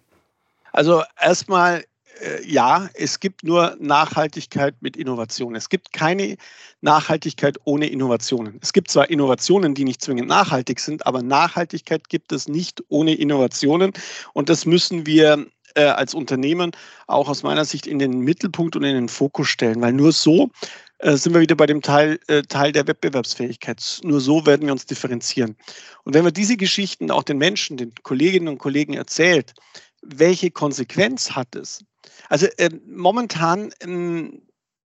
Also 0.72 1.02
erstmal 1.20 1.84
äh, 2.20 2.44
ja, 2.44 2.88
es 2.94 3.20
gibt 3.20 3.44
nur 3.44 3.76
Nachhaltigkeit 3.80 4.74
mit 4.80 4.96
Innovation. 4.96 5.54
Es 5.54 5.68
gibt 5.68 5.92
keine 5.92 6.36
Nachhaltigkeit 6.80 7.58
ohne 7.64 7.86
Innovationen. 7.86 8.58
Es 8.62 8.72
gibt 8.72 8.90
zwar 8.90 9.10
Innovationen, 9.10 9.74
die 9.74 9.84
nicht 9.84 10.02
zwingend 10.02 10.28
nachhaltig 10.28 10.80
sind, 10.80 11.06
aber 11.06 11.22
Nachhaltigkeit 11.22 12.08
gibt 12.08 12.32
es 12.32 12.48
nicht 12.48 12.82
ohne 12.88 13.14
Innovationen. 13.14 13.92
Und 14.32 14.48
das 14.48 14.66
müssen 14.66 15.06
wir 15.06 15.46
äh, 15.74 15.84
als 15.84 16.14
Unternehmen 16.14 16.72
auch 17.06 17.28
aus 17.28 17.42
meiner 17.42 17.64
Sicht 17.64 17.86
in 17.86 17.98
den 17.98 18.20
Mittelpunkt 18.20 18.76
und 18.76 18.84
in 18.84 18.94
den 18.94 19.08
Fokus 19.08 19.48
stellen, 19.48 19.80
weil 19.80 19.92
nur 19.92 20.12
so 20.12 20.50
äh, 20.98 21.16
sind 21.16 21.34
wir 21.34 21.40
wieder 21.40 21.56
bei 21.56 21.66
dem 21.66 21.82
Teil, 21.82 22.18
äh, 22.26 22.42
Teil 22.42 22.72
der 22.72 22.86
Wettbewerbsfähigkeit. 22.86 24.00
Nur 24.02 24.20
so 24.20 24.46
werden 24.46 24.66
wir 24.66 24.72
uns 24.72 24.86
differenzieren. 24.86 25.56
Und 26.04 26.14
wenn 26.14 26.24
man 26.24 26.32
diese 26.32 26.56
Geschichten 26.56 27.10
auch 27.10 27.22
den 27.22 27.38
Menschen, 27.38 27.76
den 27.76 27.92
Kolleginnen 28.02 28.48
und 28.48 28.58
Kollegen 28.58 28.94
erzählt, 28.94 29.54
welche 30.02 30.50
Konsequenz 30.50 31.32
hat 31.32 31.54
es? 31.54 31.84
Also 32.28 32.46
äh, 32.56 32.70
momentan 32.86 33.70
ähm, 33.80 34.42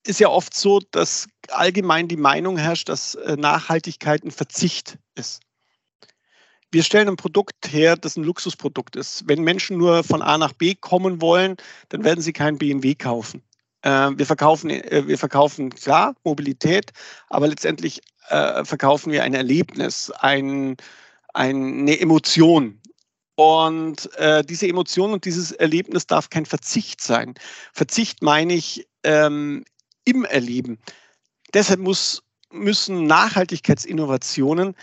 ist 0.06 0.20
ja 0.20 0.30
oft 0.30 0.56
so, 0.56 0.80
dass 0.92 1.28
allgemein 1.50 2.08
die 2.08 2.18
Meinung 2.18 2.58
herrscht, 2.58 2.90
dass 2.90 3.16
äh, 3.16 3.36
Nachhaltigkeit 3.36 4.24
ein 4.24 4.32
Verzicht 4.32 4.98
ist. 5.16 5.42
Wir 6.72 6.84
stellen 6.84 7.08
ein 7.08 7.16
Produkt 7.16 7.72
her, 7.72 7.96
das 7.96 8.16
ein 8.16 8.24
Luxusprodukt 8.24 8.96
ist. 8.96 9.28
Wenn 9.28 9.44
Menschen 9.44 9.78
nur 9.78 10.04
von 10.04 10.22
A 10.22 10.38
nach 10.38 10.54
B 10.54 10.76
kommen 10.76 11.20
wollen, 11.22 11.58
dann 11.90 12.04
werden 12.04 12.22
sie 12.22 12.34
kein 12.34 12.60
BMW 12.60 12.94
kaufen. 12.94 13.42
Äh, 13.82 14.12
wir, 14.16 14.26
verkaufen, 14.26 14.70
äh, 14.70 15.08
wir 15.08 15.18
verkaufen 15.18 15.70
klar 15.70 16.16
Mobilität, 16.24 16.92
aber 17.30 17.48
letztendlich 17.48 18.02
äh, 18.30 18.64
verkaufen 18.66 19.12
wir 19.12 19.24
ein 19.24 19.34
Erlebnis, 19.34 20.12
ein, 20.20 20.76
eine 21.34 22.00
Emotion. 22.00 22.80
Und 23.36 24.10
diese 24.50 24.68
Emotion 24.68 25.14
und 25.14 25.24
dieses 25.24 25.54
Erlebnis 25.54 26.06
darf 26.06 26.30
kein 26.30 26.46
Verzicht 26.46 27.00
sein. 27.00 27.36
Verzicht 27.72 28.22
meine 28.22 28.54
ich 28.54 28.86
ähm, 29.06 29.64
im 30.04 30.26
Erleben. 30.26 30.78
Deshalb 31.54 31.80
muss, 31.80 32.22
müssen 32.52 33.06
Nachhaltigkeitsinnovationen 33.06 34.76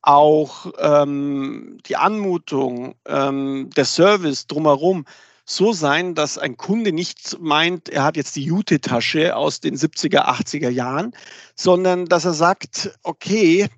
auch 0.00 0.72
ähm, 0.78 1.78
die 1.86 1.96
Anmutung, 1.96 2.94
ähm, 3.06 3.70
der 3.74 3.84
Service 3.84 4.46
drumherum 4.46 5.06
so 5.44 5.72
sein, 5.72 6.14
dass 6.14 6.38
ein 6.38 6.56
Kunde 6.56 6.92
nicht 6.92 7.38
meint, 7.40 7.88
er 7.88 8.04
hat 8.04 8.16
jetzt 8.16 8.36
die 8.36 8.44
Jute-Tasche 8.44 9.36
aus 9.36 9.60
den 9.60 9.76
70er, 9.76 10.26
80er 10.26 10.70
Jahren, 10.70 11.14
sondern 11.54 12.06
dass 12.06 12.24
er 12.24 12.32
sagt, 12.32 12.98
okay, 13.02 13.68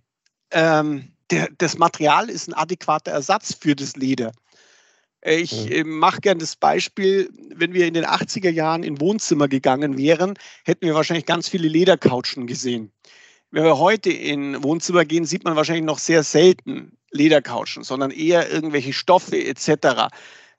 ähm, 0.52 1.12
der, 1.30 1.48
das 1.58 1.76
Material 1.76 2.30
ist 2.30 2.48
ein 2.48 2.54
adäquater 2.54 3.10
Ersatz 3.10 3.56
für 3.58 3.74
das 3.74 3.96
Leder. 3.96 4.32
Ich 5.22 5.72
äh, 5.72 5.82
mache 5.82 6.20
gern 6.20 6.38
das 6.38 6.54
Beispiel, 6.54 7.30
wenn 7.52 7.72
wir 7.72 7.86
in 7.86 7.94
den 7.94 8.04
80er 8.04 8.50
Jahren 8.50 8.84
in 8.84 9.00
Wohnzimmer 9.00 9.48
gegangen 9.48 9.98
wären, 9.98 10.34
hätten 10.64 10.86
wir 10.86 10.94
wahrscheinlich 10.94 11.26
ganz 11.26 11.48
viele 11.48 11.66
Ledercouchen 11.66 12.46
gesehen. 12.46 12.92
Wenn 13.50 13.64
wir 13.64 13.78
heute 13.78 14.10
in 14.10 14.62
Wohnzimmer 14.62 15.04
gehen, 15.04 15.24
sieht 15.24 15.44
man 15.44 15.56
wahrscheinlich 15.56 15.84
noch 15.84 15.98
sehr 15.98 16.22
selten 16.22 16.96
Ledercouchen, 17.10 17.82
sondern 17.82 18.12
eher 18.12 18.50
irgendwelche 18.50 18.92
Stoffe 18.92 19.44
etc. 19.44 20.12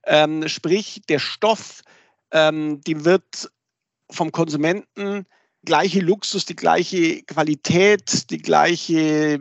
Ähm, 0.07 0.47
sprich, 0.47 1.01
der 1.09 1.19
Stoff, 1.19 1.81
ähm, 2.31 2.81
die 2.81 3.05
wird 3.05 3.51
vom 4.09 4.31
Konsumenten 4.31 5.25
gleiche 5.65 5.99
Luxus, 5.99 6.45
die 6.45 6.55
gleiche 6.55 7.23
Qualität, 7.23 8.29
die 8.31 8.37
gleiche 8.37 9.37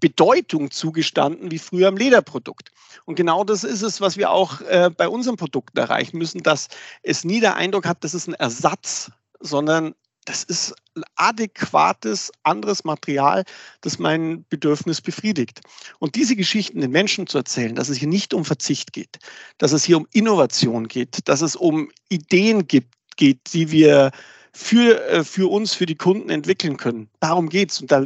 Bedeutung 0.00 0.70
zugestanden 0.70 1.50
wie 1.50 1.58
früher 1.58 1.88
am 1.88 1.96
Lederprodukt. 1.96 2.72
Und 3.04 3.14
genau 3.14 3.44
das 3.44 3.62
ist 3.62 3.82
es, 3.82 4.00
was 4.00 4.16
wir 4.16 4.30
auch 4.30 4.60
äh, 4.62 4.90
bei 4.94 5.08
unseren 5.08 5.36
Produkten 5.36 5.78
erreichen 5.78 6.18
müssen, 6.18 6.42
dass 6.42 6.68
es 7.02 7.24
nie 7.24 7.40
der 7.40 7.56
Eindruck 7.56 7.86
hat, 7.86 8.02
das 8.02 8.14
ist 8.14 8.26
ein 8.26 8.34
Ersatz, 8.34 9.12
sondern 9.38 9.94
das 10.24 10.44
ist 10.44 10.74
adäquates 11.16 12.30
anderes 12.42 12.84
Material, 12.84 13.44
das 13.80 13.98
mein 13.98 14.44
Bedürfnis 14.48 15.00
befriedigt. 15.00 15.60
Und 15.98 16.14
diese 16.14 16.36
Geschichten 16.36 16.80
den 16.80 16.90
Menschen 16.90 17.26
zu 17.26 17.38
erzählen, 17.38 17.74
dass 17.74 17.88
es 17.88 17.98
hier 17.98 18.08
nicht 18.08 18.34
um 18.34 18.44
Verzicht 18.44 18.92
geht, 18.92 19.18
dass 19.58 19.72
es 19.72 19.84
hier 19.84 19.96
um 19.96 20.06
Innovation 20.12 20.88
geht, 20.88 21.28
dass 21.28 21.40
es 21.40 21.56
um 21.56 21.90
Ideen 22.08 22.66
gibt, 22.66 22.94
geht, 23.16 23.52
die 23.52 23.70
wir 23.70 24.10
für, 24.52 25.02
äh, 25.08 25.24
für 25.24 25.50
uns, 25.50 25.74
für 25.74 25.86
die 25.86 25.96
Kunden 25.96 26.30
entwickeln 26.30 26.76
können. 26.76 27.08
Darum 27.20 27.48
geht 27.48 27.72
es. 27.72 27.80
Und 27.80 27.90
da, 27.90 28.04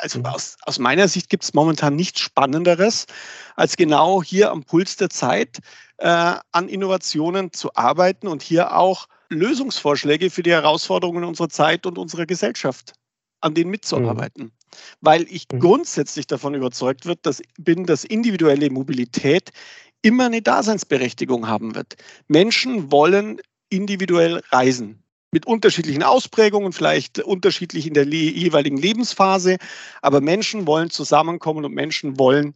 also 0.00 0.18
mhm. 0.18 0.26
aus, 0.26 0.56
aus 0.62 0.78
meiner 0.78 1.08
Sicht 1.08 1.28
gibt 1.28 1.44
es 1.44 1.54
momentan 1.54 1.96
nichts 1.96 2.20
Spannenderes, 2.20 3.06
als 3.56 3.76
genau 3.76 4.22
hier 4.22 4.50
am 4.50 4.64
Puls 4.64 4.96
der 4.96 5.10
Zeit 5.10 5.58
äh, 5.98 6.34
an 6.52 6.68
Innovationen 6.68 7.52
zu 7.52 7.74
arbeiten 7.74 8.26
und 8.28 8.42
hier 8.42 8.76
auch 8.76 9.06
Lösungsvorschläge 9.28 10.30
für 10.30 10.42
die 10.42 10.52
Herausforderungen 10.52 11.24
unserer 11.24 11.48
Zeit 11.48 11.86
und 11.86 11.98
unserer 11.98 12.26
Gesellschaft 12.26 12.94
an 13.40 13.54
denen 13.54 13.70
mitzuarbeiten. 13.70 14.44
Mhm. 14.44 14.52
Weil 15.00 15.22
ich 15.30 15.46
mhm. 15.52 15.60
grundsätzlich 15.60 16.26
davon 16.26 16.54
überzeugt 16.54 17.06
wird, 17.06 17.24
dass, 17.24 17.42
bin, 17.58 17.86
dass 17.86 18.04
individuelle 18.04 18.70
Mobilität 18.70 19.50
immer 20.02 20.26
eine 20.26 20.42
Daseinsberechtigung 20.42 21.46
haben 21.48 21.74
wird. 21.74 21.96
Menschen 22.28 22.90
wollen 22.90 23.40
individuell 23.68 24.42
reisen 24.50 25.02
mit 25.32 25.46
unterschiedlichen 25.46 26.02
Ausprägungen, 26.02 26.72
vielleicht 26.72 27.18
unterschiedlich 27.18 27.86
in 27.86 27.94
der 27.94 28.06
jeweiligen 28.06 28.76
Lebensphase. 28.76 29.56
Aber 30.02 30.20
Menschen 30.20 30.66
wollen 30.66 30.90
zusammenkommen 30.90 31.64
und 31.64 31.74
Menschen 31.74 32.18
wollen 32.18 32.54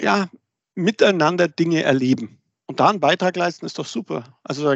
ja 0.00 0.28
miteinander 0.74 1.48
Dinge 1.48 1.82
erleben. 1.82 2.38
Und 2.66 2.80
da 2.80 2.88
einen 2.88 3.00
Beitrag 3.00 3.36
leisten 3.36 3.64
ist 3.66 3.78
doch 3.78 3.86
super. 3.86 4.38
Also 4.42 4.74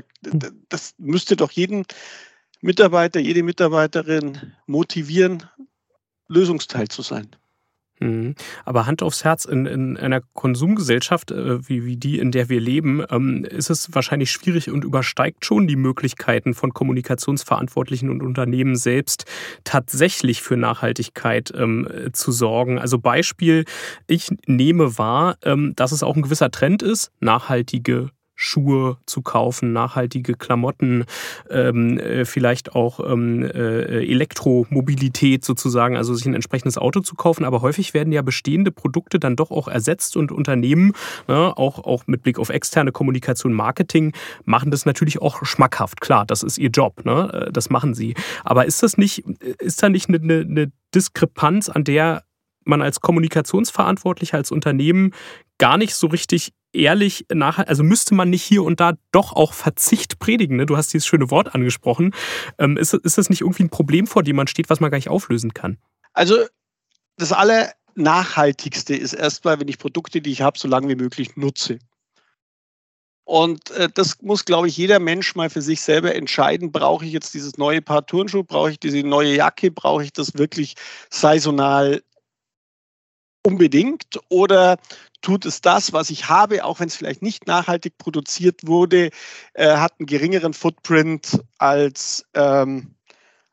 das 0.68 0.94
müsste 0.98 1.37
doch 1.37 1.50
jeden 1.50 1.85
Mitarbeiter, 2.61 3.20
jede 3.20 3.42
Mitarbeiterin 3.42 4.55
motivieren, 4.66 5.48
Lösungsteil 6.29 6.88
zu 6.88 7.03
sein. 7.03 7.35
Mhm. 8.01 8.35
Aber 8.65 8.87
Hand 8.87 9.03
aufs 9.03 9.25
Herz, 9.25 9.45
in, 9.45 9.67
in 9.67 9.97
einer 9.97 10.23
Konsumgesellschaft 10.33 11.31
äh, 11.31 11.69
wie, 11.69 11.85
wie 11.85 11.97
die, 11.97 12.19
in 12.19 12.33
der 12.33 12.49
wir 12.49 12.61
leben, 12.61 13.05
ähm, 13.11 13.45
ist 13.45 13.71
es 13.71 13.95
wahrscheinlich 13.95 14.31
schwierig 14.31 14.71
und 14.71 14.85
übersteigt 14.85 15.45
schon 15.45 15.67
die 15.67 15.77
Möglichkeiten 15.77 16.55
von 16.55 16.73
Kommunikationsverantwortlichen 16.73 18.11
und 18.11 18.23
Unternehmen 18.23 18.75
selbst 18.75 19.27
tatsächlich 19.65 20.43
für 20.43 20.57
Nachhaltigkeit 20.57 21.53
ähm, 21.55 21.87
zu 22.13 22.33
sorgen. 22.33 22.79
Also 22.79 22.99
Beispiel, 22.99 23.65
ich 24.07 24.29
nehme 24.47 24.99
wahr, 24.99 25.37
ähm, 25.45 25.75
dass 25.77 25.93
es 25.93 26.03
auch 26.03 26.17
ein 26.17 26.23
gewisser 26.23 26.51
Trend 26.51 26.83
ist, 26.83 27.13
nachhaltige 27.21 28.11
Schuhe 28.42 28.96
zu 29.05 29.20
kaufen, 29.20 29.74
nachhaltige 29.74 30.33
Klamotten, 30.35 31.05
ähm, 31.50 31.98
äh, 31.98 32.24
vielleicht 32.24 32.74
auch 32.74 32.98
ähm, 33.00 33.42
äh, 33.42 34.03
Elektromobilität 34.03 35.44
sozusagen, 35.44 35.98
also 35.98 36.14
sich 36.14 36.24
ein 36.24 36.33
entsprechendes 36.33 36.79
Auto 36.79 37.00
zu 37.00 37.16
kaufen. 37.16 37.44
Aber 37.44 37.61
häufig 37.61 37.92
werden 37.92 38.14
ja 38.14 38.22
bestehende 38.22 38.70
Produkte 38.70 39.20
dann 39.20 39.37
doch 39.37 39.50
auch 39.50 39.68
ersetzt 39.68 40.16
und 40.16 40.33
Unternehmen, 40.33 40.94
ne, 41.29 41.53
auch, 41.55 41.81
auch 41.81 42.07
mit 42.07 42.22
Blick 42.22 42.38
auf 42.38 42.48
externe 42.48 42.92
Kommunikation, 42.92 43.53
Marketing, 43.53 44.14
machen 44.46 44.70
das 44.70 44.87
natürlich 44.87 45.20
auch 45.20 45.44
schmackhaft. 45.44 46.00
Klar, 46.00 46.24
das 46.24 46.42
ist 46.42 46.57
ihr 46.57 46.70
Job, 46.70 47.05
ne? 47.05 47.46
Äh, 47.48 47.53
das 47.53 47.68
machen 47.68 47.92
sie. 47.92 48.14
Aber 48.42 48.64
ist 48.64 48.83
das 48.83 48.96
nicht, 48.96 49.18
ist 49.59 49.83
da 49.83 49.90
nicht 49.90 50.09
eine, 50.09 50.18
eine 50.18 50.72
Diskrepanz, 50.94 51.68
an 51.68 51.85
der 51.85 52.24
man 52.64 52.81
als 52.81 53.00
Kommunikationsverantwortlicher, 53.00 54.38
als 54.38 54.50
Unternehmen 54.50 55.12
gar 55.59 55.76
nicht 55.76 55.94
so 55.94 56.07
richtig 56.07 56.55
ehrlich 56.72 57.26
nachher, 57.33 57.68
also 57.68 57.83
müsste 57.83 58.14
man 58.14 58.30
nicht 58.30 58.42
hier 58.42 58.62
und 58.62 58.80
da 58.80 58.94
doch 59.12 59.33
auch 59.33 59.52
Verzicht 59.52 60.18
predigen. 60.18 60.56
Ne? 60.56 60.66
Du 60.66 60.76
hast 60.76 60.92
dieses 60.92 61.06
schöne 61.06 61.30
Wort 61.30 61.54
angesprochen. 61.54 62.14
Ähm, 62.59 62.76
ist, 62.76 62.94
ist 62.94 63.18
das 63.18 63.30
nicht 63.30 63.40
irgendwie 63.40 63.64
ein 63.64 63.70
Problem, 63.70 64.06
vor 64.06 64.22
dem 64.22 64.37
man 64.37 64.46
steht, 64.46 64.70
was 64.70 64.80
man 64.80 64.90
gar 64.90 64.98
nicht 64.98 65.09
auflösen 65.09 65.54
kann? 65.54 65.78
Also 66.12 66.37
das 67.16 67.33
Allernachhaltigste 67.33 68.94
ist 68.94 69.12
erstmal, 69.12 69.61
wenn 69.61 69.68
ich 69.68 69.78
Produkte, 69.78 70.20
die 70.20 70.33
ich 70.33 70.42
habe, 70.42 70.59
so 70.59 70.68
lange 70.68 70.88
wie 70.88 70.96
möglich 70.96 71.37
nutze. 71.37 71.78
Und 73.24 73.70
äh, 73.72 73.88
das 73.94 74.20
muss, 74.22 74.44
glaube 74.44 74.66
ich, 74.66 74.76
jeder 74.76 74.98
Mensch 74.98 75.37
mal 75.37 75.50
für 75.50 75.62
sich 75.62 75.80
selber 75.83 76.14
entscheiden. 76.16 76.72
Brauche 76.72 77.04
ich 77.04 77.12
jetzt 77.12 77.33
dieses 77.33 77.59
neue 77.59 77.80
Paar 77.80 78.04
Turnschuhe? 78.04 78.42
Brauche 78.42 78.72
ich 78.72 78.80
diese 78.80 79.04
neue 79.04 79.37
Jacke? 79.37 79.70
Brauche 79.70 80.02
ich 80.02 80.12
das 80.12 80.35
wirklich 80.35 80.74
saisonal 81.11 82.02
unbedingt? 83.42 84.18
Oder 84.29 84.79
tut 85.22 85.44
es 85.44 85.61
das, 85.61 85.92
was 85.92 86.11
ich 86.11 86.29
habe, 86.29 86.64
auch 86.64 86.81
wenn 86.81 86.88
es 86.88 86.96
vielleicht 86.96 87.22
nicht 87.22 87.46
nachhaltig 87.46 87.98
produziert 87.98 88.66
wurde, 88.66 89.11
äh, 89.55 89.76
hat 89.76 89.94
einen 89.98 90.07
geringeren 90.07 90.55
Footprint 90.55 91.40
als, 91.59 92.24
ähm, 92.35 92.94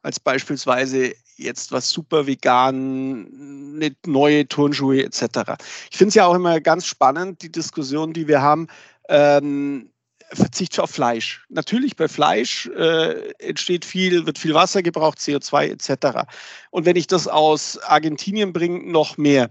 als 0.02 0.19
beispielsweise 0.19 1.13
jetzt 1.36 1.71
was 1.71 1.89
super 1.89 2.26
vegan, 2.26 3.76
eine 3.76 3.95
neue 4.06 4.47
Turnschuhe 4.47 5.04
etc. 5.04 5.54
Ich 5.91 5.97
finde 5.97 6.10
es 6.10 6.15
ja 6.15 6.26
auch 6.26 6.34
immer 6.34 6.60
ganz 6.62 6.86
spannend, 6.86 7.41
die 7.41 7.52
Diskussion, 7.52 8.13
die 8.13 8.28
wir 8.28 8.41
haben. 8.41 8.67
Ähm, 9.08 9.91
Verzicht 10.34 10.80
auf 10.80 10.90
Fleisch. 10.90 11.46
Natürlich 11.50 11.96
bei 11.96 12.08
Fleisch 12.08 12.68
äh, 12.68 13.32
entsteht 13.40 13.86
viel, 13.86 14.26
wird 14.26 14.38
viel 14.38 14.54
Wasser 14.54 14.82
gebraucht, 14.82 15.20
CO2 15.20 15.72
etc. 15.72 16.30
Und 16.70 16.86
wenn 16.86 16.96
ich 16.96 17.08
das 17.08 17.28
aus 17.28 17.78
Argentinien 17.80 18.54
bringe, 18.54 18.92
noch 18.92 19.18
mehr. 19.18 19.50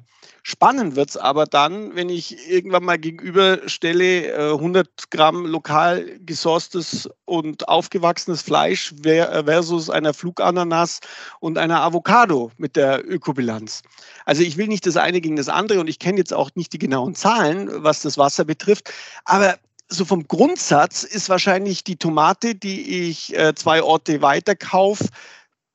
Spannend 0.48 0.94
wird 0.94 1.10
es 1.10 1.16
aber 1.16 1.46
dann, 1.46 1.96
wenn 1.96 2.08
ich 2.08 2.48
irgendwann 2.48 2.84
mal 2.84 2.98
gegenüberstelle 2.98 4.26
äh, 4.28 4.52
100 4.52 5.10
Gramm 5.10 5.44
lokal 5.44 6.20
gesourcetes 6.24 7.10
und 7.24 7.68
aufgewachsenes 7.68 8.42
Fleisch 8.42 8.94
versus 9.02 9.90
einer 9.90 10.14
Flugananas 10.14 11.00
und 11.40 11.58
einer 11.58 11.82
Avocado 11.82 12.52
mit 12.58 12.76
der 12.76 13.04
Ökobilanz. 13.04 13.82
Also 14.24 14.42
ich 14.42 14.56
will 14.56 14.68
nicht 14.68 14.86
das 14.86 14.96
eine 14.96 15.20
gegen 15.20 15.34
das 15.34 15.48
andere 15.48 15.80
und 15.80 15.88
ich 15.88 15.98
kenne 15.98 16.18
jetzt 16.18 16.32
auch 16.32 16.50
nicht 16.54 16.72
die 16.72 16.78
genauen 16.78 17.16
Zahlen, 17.16 17.68
was 17.82 18.02
das 18.02 18.16
Wasser 18.16 18.44
betrifft, 18.44 18.92
aber 19.24 19.58
so 19.88 20.04
vom 20.04 20.26
Grundsatz 20.26 21.04
ist 21.04 21.28
wahrscheinlich 21.28 21.84
die 21.84 21.96
Tomate, 21.96 22.54
die 22.54 23.08
ich 23.08 23.36
äh, 23.36 23.54
zwei 23.54 23.82
Orte 23.82 24.22
weiter 24.22 24.56
kaufe, 24.56 25.06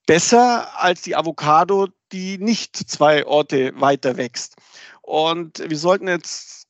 besser 0.06 0.68
als 0.80 1.02
die 1.02 1.16
Avocado, 1.16 1.88
die 2.12 2.38
nicht 2.38 2.76
zwei 2.76 3.26
Orte 3.26 3.72
weiter 3.76 4.18
wächst. 4.18 4.56
Und 5.02 5.64
wir 5.68 5.78
sollten 5.78 6.08
jetzt 6.08 6.68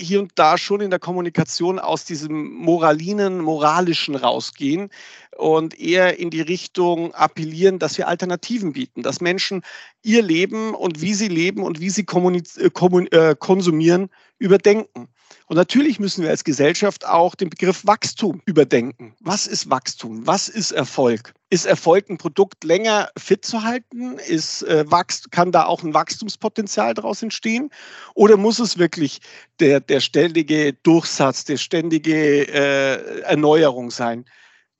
hier 0.00 0.20
und 0.20 0.32
da 0.36 0.56
schon 0.56 0.80
in 0.80 0.90
der 0.90 1.00
Kommunikation 1.00 1.78
aus 1.78 2.04
diesem 2.04 2.52
Moralinen, 2.54 3.40
Moralischen 3.40 4.14
rausgehen 4.14 4.90
und 5.36 5.78
eher 5.78 6.18
in 6.18 6.30
die 6.30 6.40
Richtung 6.40 7.12
appellieren, 7.14 7.78
dass 7.78 7.98
wir 7.98 8.06
Alternativen 8.06 8.72
bieten, 8.72 9.02
dass 9.02 9.20
Menschen 9.20 9.62
ihr 10.02 10.22
Leben 10.22 10.74
und 10.74 11.00
wie 11.00 11.14
sie 11.14 11.28
leben 11.28 11.62
und 11.62 11.80
wie 11.80 11.90
sie 11.90 12.06
äh, 12.06 12.66
äh, 12.66 13.34
konsumieren 13.36 14.08
überdenken. 14.38 15.08
Und 15.46 15.56
natürlich 15.56 15.98
müssen 15.98 16.22
wir 16.22 16.30
als 16.30 16.44
Gesellschaft 16.44 17.06
auch 17.06 17.34
den 17.34 17.48
Begriff 17.50 17.86
Wachstum 17.86 18.42
überdenken. 18.44 19.14
Was 19.20 19.46
ist 19.46 19.70
Wachstum? 19.70 20.26
Was 20.26 20.48
ist 20.48 20.72
Erfolg? 20.72 21.32
Ist 21.50 21.64
Erfolg 21.64 22.10
ein 22.10 22.18
Produkt 22.18 22.64
länger 22.64 23.10
fit 23.16 23.44
zu 23.44 23.62
halten? 23.62 24.18
Ist, 24.18 24.62
äh, 24.62 24.84
kann 25.30 25.52
da 25.52 25.64
auch 25.64 25.82
ein 25.82 25.94
Wachstumspotenzial 25.94 26.92
daraus 26.92 27.22
entstehen? 27.22 27.70
Oder 28.14 28.36
muss 28.36 28.58
es 28.58 28.76
wirklich 28.78 29.20
der, 29.58 29.80
der 29.80 30.00
ständige 30.00 30.74
Durchsatz, 30.74 31.44
der 31.44 31.56
ständige 31.56 32.42
äh, 32.48 33.20
Erneuerung 33.22 33.90
sein? 33.90 34.26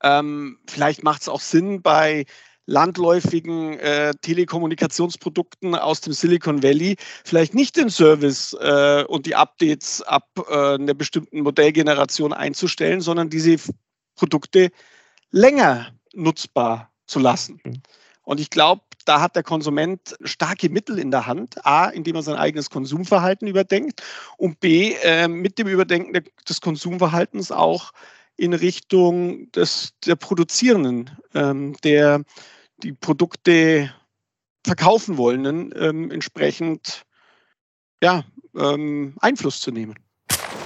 Ähm, 0.03 0.59
vielleicht 0.69 1.03
macht 1.03 1.23
es 1.23 1.29
auch 1.29 1.41
Sinn, 1.41 1.83
bei 1.83 2.27
landläufigen 2.69 3.79
äh, 3.79 4.13
Telekommunikationsprodukten 4.21 5.75
aus 5.75 6.03
dem 6.03 6.13
Silicon 6.13 6.63
Valley 6.63 6.97
vielleicht 7.25 7.55
nicht 7.55 7.77
den 7.77 7.89
Service 7.89 8.55
äh, 8.61 9.05
und 9.09 9.25
die 9.25 9.35
Updates 9.35 10.03
ab 10.03 10.29
äh, 10.51 10.75
einer 10.75 10.93
bestimmten 10.93 11.41
Modellgeneration 11.41 12.35
einzustellen, 12.35 13.01
sondern 13.01 13.31
diese 13.31 13.57
Produkte 14.17 14.71
länger 15.31 15.89
nutzbar 16.13 16.93
zu 17.07 17.19
lassen. 17.19 17.59
Mhm. 17.65 17.83
Und 18.23 18.39
ich 18.39 18.51
glaube, 18.51 18.83
da 19.07 19.23
hat 19.23 19.35
der 19.35 19.43
Konsument 19.43 20.15
starke 20.23 20.69
Mittel 20.69 20.99
in 20.99 21.11
der 21.11 21.27
Hand. 21.27 21.65
A, 21.65 21.87
indem 21.87 22.17
er 22.17 22.23
sein 22.23 22.37
eigenes 22.37 22.69
Konsumverhalten 22.69 23.49
überdenkt 23.49 24.03
und 24.37 24.61
B, 24.61 24.93
äh, 25.03 25.27
mit 25.27 25.59
dem 25.59 25.69
Überdenken 25.69 26.23
des 26.47 26.61
Konsumverhaltens 26.61 27.51
auch 27.51 27.93
in 28.37 28.53
Richtung 28.53 29.51
des, 29.53 29.95
der 30.05 30.17
Produzierenden, 30.17 31.11
ähm, 31.35 31.75
der 31.83 32.23
die 32.83 32.93
Produkte 32.93 33.93
verkaufen 34.65 35.17
wollenden, 35.17 35.73
ähm, 35.77 36.11
entsprechend 36.11 37.05
ja, 38.03 38.25
ähm, 38.57 39.15
Einfluss 39.21 39.61
zu 39.61 39.71
nehmen. 39.71 39.95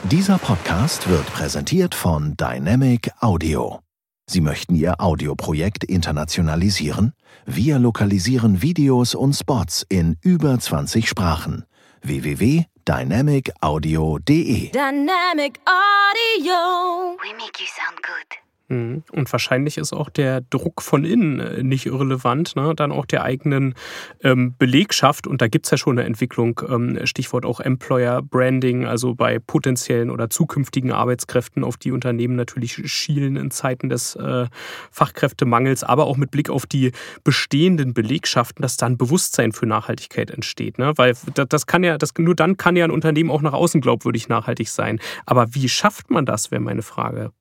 Dieser 0.05 0.39
Podcast 0.39 1.07
wird 1.09 1.27
präsentiert 1.27 1.95
von 1.95 2.35
Dynamic 2.37 3.11
Audio. 3.21 3.81
Sie 4.27 4.41
möchten 4.41 4.75
Ihr 4.75 5.01
Audioprojekt 5.01 5.85
internationalisieren? 5.85 7.13
Wir 7.45 7.79
lokalisieren 7.79 8.63
Videos 8.63 9.15
und 9.15 9.35
Spots 9.35 9.85
in 9.89 10.17
über 10.23 10.59
20 10.59 11.09
Sprachen. 11.09 11.65
www.dynamicaudio.de 12.03 14.71
Dynamic 14.71 15.61
Audio. 15.67 17.19
We 17.23 17.35
make 17.35 17.61
you 17.61 17.67
sound 17.67 18.03
good. 18.03 18.42
Mhm. 18.73 19.03
Und 19.13 19.31
wahrscheinlich 19.31 19.77
ist 19.77 19.93
auch 19.93 20.09
der 20.09 20.41
Druck 20.41 20.81
von 20.81 21.05
innen 21.05 21.41
äh, 21.41 21.63
nicht 21.63 21.85
irrelevant, 21.85 22.57
ne? 22.57 22.73
dann 22.75 22.91
auch 22.91 23.05
der 23.05 23.23
eigenen 23.23 23.75
ähm, 24.23 24.55
Belegschaft. 24.59 25.27
Und 25.27 25.43
da 25.43 25.49
gibt 25.49 25.67
es 25.67 25.73
ja 25.73 25.77
schon 25.77 25.99
eine 25.99 26.07
Entwicklung, 26.07 26.59
ähm, 26.67 26.99
Stichwort 27.05 27.45
auch 27.45 27.61
Employer 27.61 28.23
Branding, 28.23 28.87
also 28.87 29.15
bei 29.15 29.39
potenziellen 29.39 30.09
oder 30.09 30.31
zukünftigen 30.31 30.91
Arbeitskräften, 30.91 31.65
auf 31.65 31.77
die 31.77 31.93
Unternehmen 31.93 32.35
natürlich 32.35 32.91
schielen 32.91 33.37
in 33.37 33.51
Zeiten 33.51 33.91
des 33.91 34.17
äh, 34.17 34.47
Fachkräftemangels, 34.91 35.85
aber 35.85 36.07
auch 36.07 36.17
mit 36.17 36.31
Blick 36.31 36.49
auf 36.49 36.65
die 36.65 36.93
bestehenden 37.25 37.93
Belegschaften, 37.93 38.63
dass 38.63 38.79
da 38.79 38.87
ein 38.87 38.97
Bewusstsein 38.97 39.53
für 39.53 39.67
Nachhaltigkeit 39.67 40.31
entsteht. 40.31 40.79
Ne? 40.79 40.95
Weil 40.97 41.15
das, 41.35 41.47
das 41.47 41.67
kann 41.67 41.85
ja, 41.85 41.99
das, 41.99 42.15
nur 42.17 42.35
dann 42.35 42.57
kann 42.57 42.77
ja 42.77 42.87
ein 42.87 42.91
Unternehmen 42.91 43.31
auch 43.31 43.43
nach 43.43 43.53
außen 43.53 43.83
glaubwürdig 43.83 44.31
nachhaltig 44.31 44.71
sein. 44.71 44.99
Aber 45.27 45.55
wie 45.55 45.69
schafft 45.69 46.11
man 46.11 46.25
das, 46.25 46.51
wäre 46.51 46.63
meine 46.63 46.83
Frage. 46.83 47.33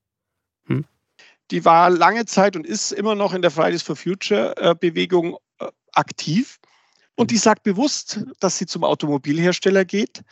Hm? 0.68 0.84
Die 1.52 1.66
war 1.66 1.90
lange 1.90 2.26
Zeit 2.26 2.56
und 2.56 2.66
ist 2.66 2.92
immer 2.92 3.16
noch 3.16 3.34
in 3.34 3.42
der 3.42 3.52
Fridays 3.52 3.84
for 3.84 3.96
Future 3.96 4.56
äh, 4.58 4.74
Bewegung 4.74 5.38
äh, 5.60 5.68
aktiv. 5.94 6.60
Und 7.16 7.30
die 7.30 7.38
sagt 7.38 7.64
bewusst, 7.64 8.24
dass 8.40 8.58
sie 8.58 8.66
zum 8.66 8.84
Automobilhersteller 8.84 9.86
geht 9.86 10.24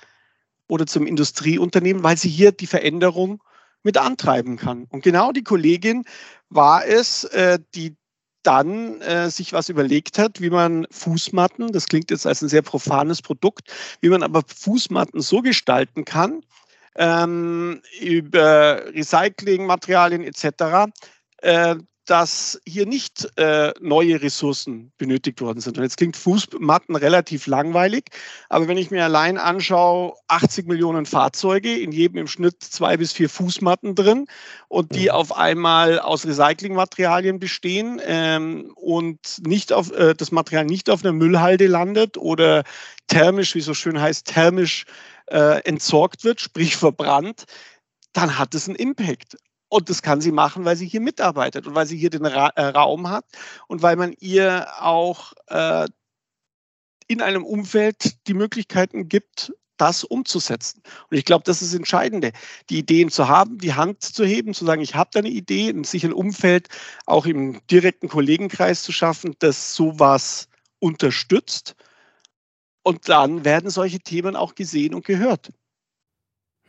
oder 0.68 0.88
zum 0.88 1.06
Industrieunternehmen, 1.06 2.04
weil 2.04 2.18
sie 2.18 2.30
hier 2.30 2.52
die 2.52 2.68
Veränderung 2.68 3.44
mit 3.84 3.98
antreiben 3.98 4.58
kann. 4.58 4.86
Und 4.90 5.04
genau 5.04 5.32
die 5.32 5.44
Kollegin 5.44 6.06
war 6.50 6.86
es, 6.86 7.26
äh, 7.26 7.60
die 7.76 7.96
dann 8.44 9.02
äh, 9.02 9.30
sich 9.30 9.52
was 9.52 9.68
überlegt 9.68 10.18
hat, 10.18 10.40
wie 10.40 10.50
man 10.50 10.88
Fußmatten, 10.92 11.74
das 11.74 11.88
klingt 11.88 12.10
jetzt 12.10 12.26
als 12.26 12.42
ein 12.42 12.50
sehr 12.50 12.62
profanes 12.62 13.22
Produkt, 13.22 13.70
wie 14.00 14.10
man 14.10 14.24
aber 14.24 14.44
Fußmatten 14.48 15.20
so 15.20 15.42
gestalten 15.42 16.06
kann, 16.06 16.44
ähm, 16.96 17.82
über 18.02 18.84
Recyclingmaterialien 18.94 20.24
etc., 20.24 20.92
äh, 21.42 21.76
dass 22.10 22.60
hier 22.66 22.88
nicht 22.88 23.30
äh, 23.38 23.72
neue 23.80 24.20
Ressourcen 24.20 24.92
benötigt 24.98 25.42
worden 25.42 25.60
sind. 25.62 25.78
Und 25.78 25.84
jetzt 25.84 25.98
klingt 25.98 26.18
Fußmatten 26.18 26.96
relativ 26.96 27.46
langweilig, 27.46 28.06
aber 28.50 28.68
wenn 28.68 28.78
ich 28.78 28.90
mir 28.90 29.04
allein 29.04 29.38
anschaue, 29.38 30.14
80 30.28 30.68
Millionen 30.68 31.06
Fahrzeuge, 31.06 31.78
in 31.78 31.92
jedem 31.92 32.18
im 32.18 32.28
Schnitt 32.28 32.64
zwei 32.64 32.98
bis 32.98 33.14
vier 33.14 33.30
Fußmatten 33.30 33.94
drin 33.94 34.26
und 34.70 34.96
die 34.96 35.04
mhm. 35.04 35.10
auf 35.10 35.38
einmal 35.38 36.00
aus 36.00 36.26
Recyclingmaterialien 36.26 37.40
bestehen 37.40 38.02
ähm, 38.04 38.72
und 38.76 39.46
nicht 39.46 39.72
auf, 39.72 39.92
äh, 39.92 40.16
das 40.16 40.32
Material 40.32 40.66
nicht 40.66 40.90
auf 40.90 41.04
einer 41.04 41.14
Müllhalde 41.14 41.68
landet 41.68 42.18
oder 42.18 42.64
thermisch, 43.08 43.54
wie 43.54 43.62
so 43.62 43.76
schön 43.76 44.02
heißt, 44.02 44.26
thermisch 44.26 44.86
äh, 45.32 45.60
entsorgt 45.66 46.24
wird, 46.24 46.42
sprich 46.42 46.76
verbrannt, 46.76 47.46
dann 48.14 48.38
hat 48.38 48.56
es 48.56 48.68
einen 48.68 48.76
Impact. 48.76 49.38
Und 49.70 49.90
das 49.90 50.02
kann 50.02 50.20
sie 50.20 50.32
machen, 50.32 50.66
weil 50.66 50.76
sie 50.76 50.88
hier 50.88 51.02
mitarbeitet 51.02 51.68
und 51.68 51.76
weil 51.76 51.86
sie 51.86 51.98
hier 51.98 52.10
den 52.10 52.26
Ra 52.26 52.50
äh, 52.56 52.66
Raum 52.66 53.10
hat 53.10 53.26
und 53.68 53.84
weil 53.84 53.96
man 53.96 54.14
ihr 54.20 54.68
auch 54.80 55.34
äh, 55.48 55.88
in 57.08 57.22
einem 57.22 57.44
Umfeld 57.44 58.28
die 58.28 58.34
Möglichkeiten 58.34 59.10
gibt, 59.10 59.52
das 59.78 60.04
umzusetzen. 60.04 60.82
Und 61.10 61.18
ich 61.18 61.26
glaube, 61.26 61.44
das 61.46 61.62
ist 61.62 61.74
das 61.74 61.78
Entscheidende, 61.78 62.32
die 62.70 62.80
Ideen 62.80 63.10
zu 63.10 63.28
haben, 63.28 63.60
die 63.60 63.74
Hand 63.74 64.02
zu 64.02 64.26
heben, 64.26 64.54
zu 64.54 64.66
sagen, 64.66 64.82
ich 64.82 64.96
habe 64.96 65.10
da 65.14 65.20
eine 65.20 65.30
Idee, 65.30 65.74
sich 65.84 66.04
ein 66.04 66.14
Umfeld 66.14 66.68
auch 67.06 67.26
im 67.26 67.66
direkten 67.68 68.10
Kollegenkreis 68.10 68.84
zu 68.84 68.92
schaffen, 68.92 69.36
das 69.40 69.76
sowas 69.76 70.50
unterstützt 70.80 71.76
und 72.84 73.10
dann 73.10 73.46
werden 73.46 73.70
solche 73.70 74.00
Themen 74.00 74.36
auch 74.36 74.56
gesehen 74.56 74.94
und 74.94 75.06
gehört. 75.06 75.52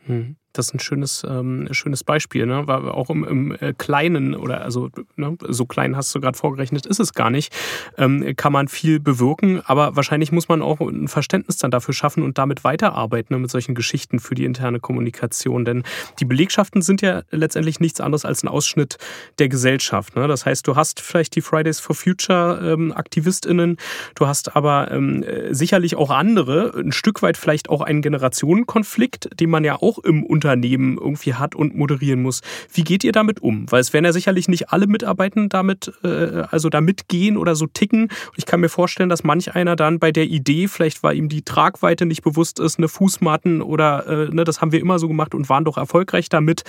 Hm. 0.05 0.35
Das 0.53 0.67
ist 0.67 0.73
ein 0.73 0.79
schönes, 0.79 1.25
ähm, 1.27 1.67
schönes 1.71 2.03
Beispiel, 2.03 2.45
ne? 2.45 2.67
Weil 2.67 2.89
auch 2.89 3.09
im, 3.09 3.23
im 3.23 3.51
äh, 3.59 3.73
Kleinen 3.73 4.35
oder 4.35 4.61
also 4.61 4.89
ne? 5.15 5.37
so 5.47 5.65
klein 5.65 5.95
hast 5.95 6.13
du 6.13 6.19
gerade 6.19 6.37
vorgerechnet, 6.37 6.85
ist 6.85 6.99
es 6.99 7.13
gar 7.13 7.29
nicht, 7.29 7.53
ähm, 7.97 8.33
kann 8.35 8.51
man 8.51 8.67
viel 8.67 8.99
bewirken, 8.99 9.61
aber 9.65 9.95
wahrscheinlich 9.95 10.31
muss 10.31 10.49
man 10.49 10.61
auch 10.61 10.79
ein 10.81 11.07
Verständnis 11.07 11.57
dann 11.57 11.71
dafür 11.71 11.93
schaffen 11.93 12.23
und 12.23 12.37
damit 12.37 12.63
weiterarbeiten 12.63 13.33
ne? 13.33 13.39
mit 13.39 13.51
solchen 13.51 13.75
Geschichten 13.75 14.19
für 14.19 14.35
die 14.35 14.45
interne 14.45 14.79
Kommunikation. 14.79 15.65
Denn 15.65 15.83
die 16.19 16.25
Belegschaften 16.25 16.81
sind 16.81 17.01
ja 17.01 17.21
letztendlich 17.31 17.79
nichts 17.79 18.01
anderes 18.01 18.25
als 18.25 18.43
ein 18.43 18.47
Ausschnitt 18.47 18.97
der 19.39 19.49
Gesellschaft. 19.49 20.15
Ne? 20.15 20.27
Das 20.27 20.45
heißt, 20.45 20.67
du 20.67 20.75
hast 20.75 21.01
vielleicht 21.01 21.35
die 21.35 21.41
Fridays 21.41 21.79
for 21.79 21.95
Future 21.95 22.73
ähm, 22.73 22.91
AktivistInnen, 22.91 23.77
du 24.15 24.27
hast 24.27 24.55
aber 24.55 24.91
ähm, 24.91 25.23
sicherlich 25.51 25.95
auch 25.95 26.09
andere, 26.09 26.73
ein 26.75 26.91
Stück 26.91 27.21
weit 27.21 27.37
vielleicht 27.37 27.69
auch 27.69 27.81
einen 27.81 28.01
Generationenkonflikt, 28.01 29.39
den 29.39 29.49
man 29.49 29.63
ja 29.63 29.75
auch 29.81 29.99
im 29.99 30.23
Unternehmen 30.41 30.97
irgendwie 30.97 31.35
hat 31.35 31.53
und 31.55 31.75
moderieren 31.75 32.21
muss. 32.21 32.41
Wie 32.73 32.83
geht 32.83 33.03
ihr 33.03 33.11
damit 33.11 33.41
um? 33.41 33.71
Weil 33.71 33.79
es 33.79 33.93
werden 33.93 34.05
ja 34.05 34.11
sicherlich 34.11 34.47
nicht 34.47 34.69
alle 34.69 34.87
Mitarbeiter 34.87 35.47
damit, 35.47 35.93
äh, 36.03 36.43
also 36.49 36.69
da 36.69 36.81
mitgehen 36.81 37.37
oder 37.37 37.55
so 37.55 37.67
ticken. 37.67 38.03
Und 38.03 38.37
ich 38.37 38.47
kann 38.47 38.59
mir 38.59 38.69
vorstellen, 38.69 39.09
dass 39.09 39.23
manch 39.23 39.53
einer 39.53 39.75
dann 39.75 39.99
bei 39.99 40.11
der 40.11 40.25
Idee, 40.25 40.67
vielleicht 40.67 41.03
weil 41.03 41.15
ihm 41.15 41.29
die 41.29 41.43
Tragweite 41.43 42.07
nicht 42.07 42.23
bewusst 42.23 42.59
ist, 42.59 42.79
eine 42.79 42.87
Fußmatten 42.87 43.61
oder 43.61 44.07
äh, 44.07 44.33
ne, 44.33 44.43
das 44.43 44.61
haben 44.61 44.71
wir 44.71 44.79
immer 44.79 44.97
so 44.97 45.07
gemacht 45.07 45.35
und 45.35 45.47
waren 45.47 45.63
doch 45.63 45.77
erfolgreich 45.77 46.27
damit, 46.27 46.63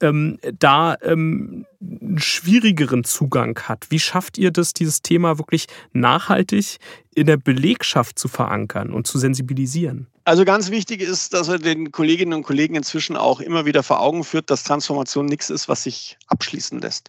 ähm, 0.00 0.38
da 0.58 0.96
ähm, 1.02 1.66
einen 1.80 2.18
schwierigeren 2.18 3.04
Zugang 3.04 3.58
hat. 3.60 3.86
Wie 3.90 3.98
schafft 3.98 4.38
ihr 4.38 4.50
das, 4.50 4.72
dieses 4.72 5.02
Thema 5.02 5.38
wirklich 5.38 5.66
nachhaltig 5.92 6.78
in 7.18 7.26
der 7.26 7.36
Belegschaft 7.36 8.18
zu 8.18 8.28
verankern 8.28 8.92
und 8.92 9.06
zu 9.06 9.18
sensibilisieren? 9.18 10.06
Also 10.24 10.44
ganz 10.44 10.70
wichtig 10.70 11.00
ist, 11.00 11.34
dass 11.34 11.48
er 11.48 11.58
den 11.58 11.90
Kolleginnen 11.90 12.32
und 12.32 12.42
Kollegen 12.42 12.74
inzwischen 12.74 13.16
auch 13.16 13.40
immer 13.40 13.66
wieder 13.66 13.82
vor 13.82 14.00
Augen 14.00 14.24
führt, 14.24 14.50
dass 14.50 14.62
Transformation 14.62 15.26
nichts 15.26 15.50
ist, 15.50 15.68
was 15.68 15.82
sich 15.82 16.16
abschließen 16.28 16.80
lässt. 16.80 17.08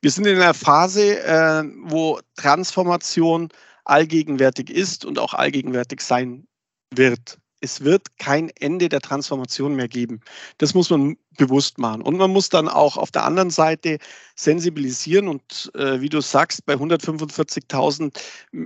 Wir 0.00 0.10
sind 0.10 0.26
in 0.26 0.36
einer 0.36 0.54
Phase, 0.54 1.20
äh, 1.24 1.64
wo 1.82 2.20
Transformation 2.36 3.48
allgegenwärtig 3.84 4.70
ist 4.70 5.04
und 5.04 5.18
auch 5.18 5.34
allgegenwärtig 5.34 6.00
sein 6.00 6.46
wird. 6.94 7.38
Es 7.60 7.82
wird 7.82 8.18
kein 8.18 8.50
Ende 8.50 8.88
der 8.88 9.00
Transformation 9.00 9.74
mehr 9.74 9.88
geben. 9.88 10.20
Das 10.58 10.74
muss 10.74 10.90
man 10.90 11.16
bewusst 11.38 11.78
machen. 11.78 12.02
Und 12.02 12.18
man 12.18 12.30
muss 12.30 12.50
dann 12.50 12.68
auch 12.68 12.98
auf 12.98 13.10
der 13.10 13.24
anderen 13.24 13.48
Seite 13.48 13.98
sensibilisieren 14.38 15.26
und 15.26 15.70
äh, 15.74 16.00
wie 16.00 16.08
du 16.08 16.20
sagst, 16.20 16.64
bei 16.64 16.74
145.000, 16.74 18.16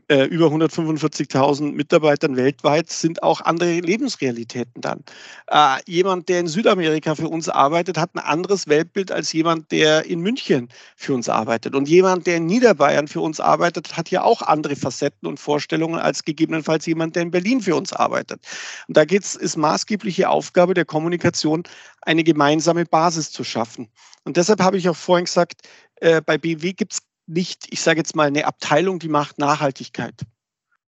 äh, 0.08 0.24
über 0.24 0.48
145.000 0.48 1.72
Mitarbeitern 1.72 2.36
weltweit 2.36 2.90
sind 2.90 3.22
auch 3.22 3.40
andere 3.40 3.80
Lebensrealitäten 3.80 4.82
dann. 4.82 5.02
Äh, 5.46 5.78
jemand, 5.86 6.28
der 6.28 6.40
in 6.40 6.46
Südamerika 6.46 7.14
für 7.14 7.28
uns 7.28 7.48
arbeitet, 7.48 7.96
hat 7.96 8.14
ein 8.14 8.18
anderes 8.18 8.68
Weltbild 8.68 9.10
als 9.10 9.32
jemand, 9.32 9.72
der 9.72 10.04
in 10.04 10.20
München 10.20 10.68
für 10.96 11.14
uns 11.14 11.30
arbeitet. 11.30 11.74
Und 11.74 11.88
jemand, 11.88 12.26
der 12.26 12.36
in 12.36 12.46
Niederbayern 12.46 13.08
für 13.08 13.20
uns 13.20 13.40
arbeitet, 13.40 13.96
hat 13.96 14.10
ja 14.10 14.24
auch 14.24 14.42
andere 14.42 14.76
Facetten 14.76 15.26
und 15.26 15.40
Vorstellungen 15.40 15.98
als 15.98 16.24
gegebenenfalls 16.24 16.84
jemand, 16.84 17.16
der 17.16 17.22
in 17.22 17.30
Berlin 17.30 17.62
für 17.62 17.76
uns 17.76 17.94
arbeitet. 17.94 18.40
Und 18.88 18.96
da 18.98 19.06
geht's, 19.06 19.36
ist 19.36 19.56
maßgebliche 19.56 20.28
Aufgabe 20.28 20.74
der 20.74 20.84
Kommunikation, 20.84 21.62
eine 22.02 22.24
gemeinsame 22.24 22.61
Basis 22.90 23.30
zu 23.30 23.44
schaffen. 23.44 23.88
Und 24.24 24.36
deshalb 24.36 24.60
habe 24.60 24.76
ich 24.76 24.88
auch 24.88 24.96
vorhin 24.96 25.24
gesagt, 25.24 25.62
äh, 25.96 26.20
bei 26.20 26.38
BW 26.38 26.72
gibt 26.72 26.94
es 26.94 26.98
nicht, 27.26 27.66
ich 27.70 27.80
sage 27.80 28.00
jetzt 28.00 28.16
mal, 28.16 28.26
eine 28.26 28.46
Abteilung, 28.46 28.98
die 28.98 29.08
macht 29.08 29.38
Nachhaltigkeit, 29.38 30.14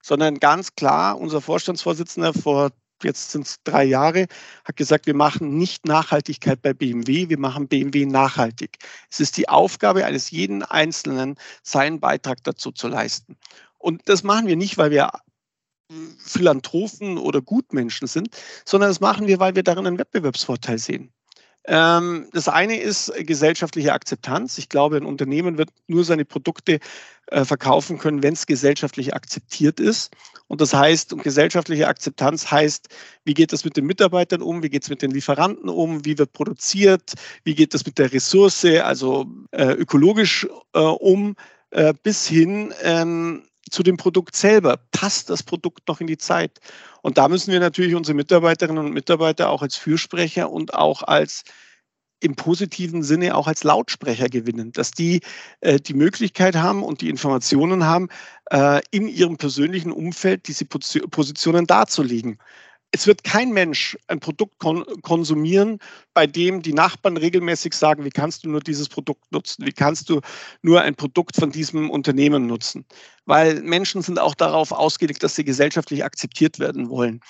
sondern 0.02 0.40
ganz 0.40 0.76
klar, 0.76 1.20
unser 1.20 1.42
Vorstandsvorsitzender 1.42 2.34
vor 2.34 2.72
jetzt 3.04 3.32
sind 3.32 3.48
es 3.48 3.64
drei 3.64 3.86
Jahre, 3.86 4.28
hat 4.66 4.76
gesagt, 4.76 5.06
wir 5.08 5.16
machen 5.16 5.58
nicht 5.58 5.86
Nachhaltigkeit 5.86 6.62
bei 6.62 6.74
BMW, 6.74 7.30
wir 7.30 7.40
machen 7.40 7.68
BMW 7.68 8.06
nachhaltig. 8.06 8.78
Es 9.10 9.20
ist 9.20 9.38
die 9.38 9.48
Aufgabe 9.48 10.06
eines 10.06 10.32
jeden 10.32 10.64
Einzelnen, 10.64 11.38
seinen 11.64 12.00
Beitrag 12.00 12.44
dazu 12.44 12.72
zu 12.72 12.88
leisten. 12.88 13.38
Und 13.78 14.10
das 14.10 14.24
machen 14.24 14.48
wir 14.48 14.58
nicht, 14.58 14.78
weil 14.78 14.92
wir 14.92 15.12
Philanthropen 16.20 17.18
oder 17.18 17.42
Gutmenschen 17.42 18.08
sind, 18.08 18.30
sondern 18.66 18.90
das 18.90 19.00
machen 19.00 19.28
wir, 19.28 19.40
weil 19.40 19.56
wir 19.56 19.64
darin 19.64 19.88
einen 19.88 19.98
Wettbewerbsvorteil 19.98 20.78
sehen. 20.78 21.12
Ähm, 21.66 22.28
das 22.32 22.48
eine 22.48 22.80
ist 22.80 23.12
gesellschaftliche 23.20 23.94
Akzeptanz. 23.94 24.58
Ich 24.58 24.70
glaube, 24.70 24.98
ein 24.98 25.06
Unternehmen 25.06 25.58
wird 25.58 25.70
nur 25.88 26.04
seine 26.04 26.26
Produkte 26.26 26.80
äh, 27.28 27.46
verkaufen 27.46 27.98
können, 27.98 28.24
wenn 28.24 28.34
es 28.34 28.48
gesellschaftlich 28.48 29.14
akzeptiert 29.14 29.80
ist. 29.80 30.12
Und 30.48 30.62
das 30.62 30.74
heißt, 30.74 31.14
und 31.14 31.22
gesellschaftliche 31.22 31.88
Akzeptanz 31.88 32.50
heißt, 32.50 32.88
wie 33.24 33.34
geht 33.34 33.54
es 33.54 33.66
mit 33.66 33.78
den 33.78 33.86
Mitarbeitern 33.86 34.42
um, 34.42 34.64
wie 34.64 34.70
geht 34.70 34.84
es 34.84 34.90
mit 34.90 35.02
den 35.02 35.12
Lieferanten 35.12 35.70
um, 35.70 36.06
wie 36.06 36.18
wird 36.18 36.34
produziert, 36.34 37.14
wie 37.44 37.54
geht 37.56 37.76
es 37.76 37.86
mit 37.86 38.00
der 38.00 38.12
Ressource, 38.12 38.66
also 38.66 39.28
äh, 39.52 39.74
ökologisch 39.74 40.48
äh, 40.74 40.80
um, 40.80 41.36
bis 42.02 42.26
hin 42.26 42.74
ähm, 42.82 43.44
zu 43.70 43.84
dem 43.84 43.98
Produkt 43.98 44.36
selber. 44.36 44.80
Passt 44.92 45.30
das 45.30 45.44
Produkt 45.44 45.88
noch 45.88 46.02
in 46.02 46.08
die 46.08 46.18
Zeit? 46.18 46.60
Und 47.02 47.18
da 47.18 47.28
müssen 47.28 47.52
wir 47.52 47.60
natürlich 47.60 47.96
unsere 47.96 48.16
Mitarbeiterinnen 48.16 48.86
und 48.86 48.94
Mitarbeiter 48.94 49.50
auch 49.50 49.62
als 49.62 49.76
Fürsprecher 49.76 50.50
und 50.50 50.74
auch 50.74 51.04
als 51.04 51.44
im 52.22 52.36
positiven 52.36 53.02
Sinne 53.02 53.36
auch 53.36 53.48
als 53.48 53.64
Lautsprecher 53.64 54.28
gewinnen, 54.28 54.72
dass 54.74 54.92
die 54.92 55.22
äh, 55.62 55.80
die 55.80 55.94
Möglichkeit 55.94 56.56
haben 56.56 56.84
und 56.84 57.02
die 57.02 57.10
Informationen 57.10 57.86
haben, 57.86 58.10
äh, 58.52 58.82
in 58.92 59.08
ihrem 59.08 59.38
persönlichen 59.38 59.92
Umfeld 59.92 60.48
diese 60.48 60.66
Positionen 60.66 61.66
darzulegen 61.66 62.38
es 62.92 63.06
wird 63.06 63.24
kein 63.24 63.52
Mensch 63.52 63.98
ein 64.08 64.20
Produkt 64.20 64.58
kon 64.60 64.84
konsumieren, 65.02 65.80
bei 66.14 66.26
dem 66.26 66.62
die 66.62 66.74
Nachbarn 66.74 67.18
regelmäßig 67.18 67.74
sagen, 67.74 68.04
wie 68.04 68.10
kannst 68.10 68.44
du 68.44 68.50
nur 68.50 68.62
dieses 68.62 68.90
Produkt 68.90 69.32
nutzen? 69.32 69.66
Wie 69.66 69.72
kannst 69.72 70.10
du 70.10 70.22
nur 70.62 70.82
ein 70.82 70.96
Produkt 70.96 71.36
von 71.36 71.52
diesem 71.52 71.90
Unternehmen 71.90 72.48
nutzen? 72.48 72.86
Weil 73.26 73.62
Menschen 73.62 74.02
sind 74.02 74.18
auch 74.18 74.34
darauf 74.34 74.72
ausgelegt, 74.72 75.22
dass 75.22 75.36
sie 75.36 75.44
gesellschaftlich 75.44 76.04
akzeptiert 76.04 76.58
werden 76.58 76.90
wollen 76.90 77.22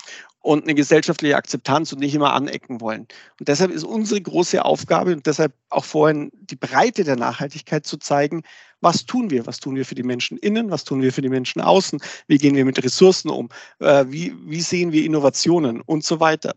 und 0.42 0.64
eine 0.64 0.74
gesellschaftliche 0.74 1.36
Akzeptanz 1.36 1.92
und 1.92 2.00
nicht 2.00 2.16
immer 2.16 2.34
anecken 2.34 2.80
wollen. 2.82 3.08
Und 3.40 3.48
deshalb 3.48 3.72
ist 3.72 3.84
unsere 3.84 4.22
große 4.22 4.64
Aufgabe 4.64 5.14
und 5.14 5.26
deshalb 5.26 5.54
auch 5.70 5.84
vorhin 5.84 6.32
die 6.34 6.56
Breite 6.56 7.04
der 7.04 7.18
Nachhaltigkeit 7.18 7.86
zu 7.86 7.98
zeigen, 7.98 8.44
was 8.82 9.06
tun 9.06 9.30
wir? 9.30 9.46
Was 9.46 9.60
tun 9.60 9.76
wir 9.76 9.86
für 9.86 9.96
die 9.96 10.04
Menschen 10.04 10.38
innen? 10.38 10.72
Was 10.72 10.86
tun 10.86 11.02
wir 11.02 11.12
für 11.12 11.22
die 11.22 11.30
Menschen 11.30 11.62
außen? 11.62 12.02
Wie 12.28 12.38
gehen 12.38 12.56
wir 12.56 12.64
mit 12.64 12.82
Ressourcen 12.82 13.30
um? 13.30 13.50
Äh, 13.80 14.06
wie, 14.08 14.34
wie 14.46 14.62
sehen 14.62 14.94
wir 14.94 15.04
Innovationen 15.04 15.82
und 15.82 16.06
so 16.06 16.22
weiter? 16.22 16.56